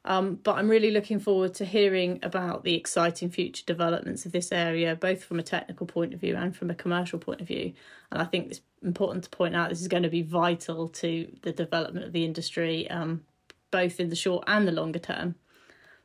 Um, 0.04 0.36
but 0.36 0.56
I'm 0.56 0.68
really 0.68 0.90
looking 0.90 1.18
forward 1.18 1.54
to 1.54 1.64
hearing 1.64 2.18
about 2.22 2.62
the 2.62 2.74
exciting 2.74 3.30
future 3.30 3.64
developments 3.66 4.26
of 4.26 4.32
this 4.32 4.52
area, 4.52 4.94
both 4.96 5.24
from 5.24 5.38
a 5.38 5.42
technical 5.42 5.86
point 5.86 6.12
of 6.12 6.20
view 6.20 6.36
and 6.36 6.54
from 6.54 6.70
a 6.70 6.74
commercial 6.74 7.18
point 7.18 7.40
of 7.40 7.46
view. 7.46 7.72
And 8.12 8.20
I 8.20 8.26
think 8.26 8.50
it's 8.50 8.60
important 8.82 9.24
to 9.24 9.30
point 9.30 9.56
out 9.56 9.70
this 9.70 9.80
is 9.80 9.88
going 9.88 10.02
to 10.02 10.10
be 10.10 10.22
vital 10.22 10.88
to 10.88 11.30
the 11.42 11.52
development 11.52 12.04
of 12.04 12.12
the 12.12 12.24
industry, 12.26 12.88
um, 12.90 13.22
both 13.70 13.98
in 13.98 14.10
the 14.10 14.16
short 14.16 14.44
and 14.46 14.68
the 14.68 14.72
longer 14.72 14.98
term. 14.98 15.36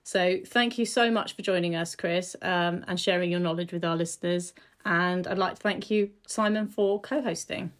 So 0.04 0.40
thank 0.46 0.78
you 0.78 0.86
so 0.86 1.10
much 1.10 1.34
for 1.34 1.42
joining 1.42 1.76
us, 1.76 1.96
Chris, 1.96 2.36
um, 2.42 2.84
and 2.88 3.00
sharing 3.00 3.32
your 3.32 3.40
knowledge 3.40 3.72
with 3.72 3.86
our 3.86 3.96
listeners. 3.96 4.54
And 4.86 5.28
I'd 5.28 5.38
like 5.38 5.56
to 5.56 5.62
thank 5.62 5.90
you, 5.90 6.12
Simon, 6.28 6.68
for 6.68 7.00
co 7.00 7.22
hosting. 7.22 7.72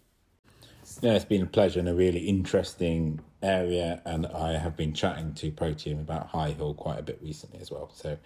Yeah, 1.00 1.12
it's 1.12 1.24
been 1.24 1.42
a 1.42 1.46
pleasure 1.46 1.80
and 1.80 1.88
a 1.88 1.94
really 1.94 2.20
interesting 2.20 3.20
area. 3.42 4.02
And 4.04 4.26
I 4.26 4.52
have 4.58 4.76
been 4.76 4.92
chatting 4.92 5.34
to 5.34 5.50
Protium 5.50 6.00
about 6.00 6.30
HyHaul 6.32 6.76
quite 6.76 6.98
a 6.98 7.02
bit 7.02 7.18
recently 7.22 7.60
as 7.60 7.70
well. 7.70 7.90
So 7.94 8.18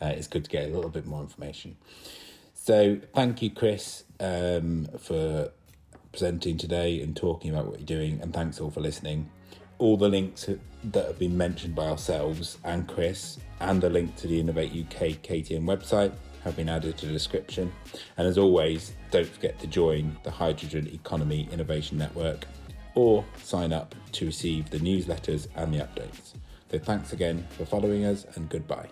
uh, 0.00 0.06
it's 0.06 0.28
good 0.28 0.44
to 0.44 0.50
get 0.50 0.68
a 0.68 0.74
little 0.74 0.90
bit 0.90 1.06
more 1.06 1.20
information. 1.20 1.76
So 2.54 2.98
thank 3.14 3.42
you, 3.42 3.50
Chris, 3.50 4.04
um, 4.20 4.88
for 4.98 5.50
presenting 6.12 6.56
today 6.56 7.02
and 7.02 7.16
talking 7.16 7.50
about 7.50 7.66
what 7.66 7.78
you're 7.78 7.86
doing. 7.86 8.20
And 8.20 8.32
thanks 8.32 8.60
all 8.60 8.70
for 8.70 8.80
listening. 8.80 9.30
All 9.78 9.96
the 9.96 10.08
links 10.08 10.48
that 10.84 11.06
have 11.06 11.18
been 11.18 11.36
mentioned 11.36 11.74
by 11.74 11.86
ourselves 11.88 12.58
and 12.64 12.86
Chris, 12.86 13.38
and 13.60 13.82
the 13.82 13.90
link 13.90 14.14
to 14.16 14.28
the 14.28 14.38
Innovate 14.38 14.70
UK 14.70 15.20
KTN 15.22 15.64
website 15.64 16.12
have 16.44 16.56
been 16.56 16.68
added 16.68 16.96
to 16.98 17.06
the 17.06 17.12
description. 17.12 17.72
And 18.16 18.28
as 18.28 18.38
always, 18.38 18.92
don't 19.10 19.26
forget 19.26 19.58
to 19.60 19.66
join 19.66 20.16
the 20.22 20.30
Hydrogen 20.30 20.88
Economy 20.92 21.48
Innovation 21.50 21.98
Network 21.98 22.46
or 22.94 23.24
sign 23.42 23.72
up 23.72 23.94
to 24.12 24.26
receive 24.26 24.70
the 24.70 24.78
newsletters 24.78 25.48
and 25.56 25.74
the 25.74 25.78
updates. 25.78 26.34
So 26.70 26.78
thanks 26.78 27.12
again 27.12 27.46
for 27.56 27.64
following 27.64 28.04
us 28.04 28.26
and 28.34 28.48
goodbye. 28.48 28.88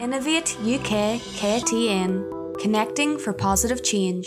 Innovate 0.00 0.56
UK 0.60 1.20
KTN, 1.38 2.58
connecting 2.58 3.18
for 3.18 3.32
positive 3.32 3.82
change. 3.82 4.26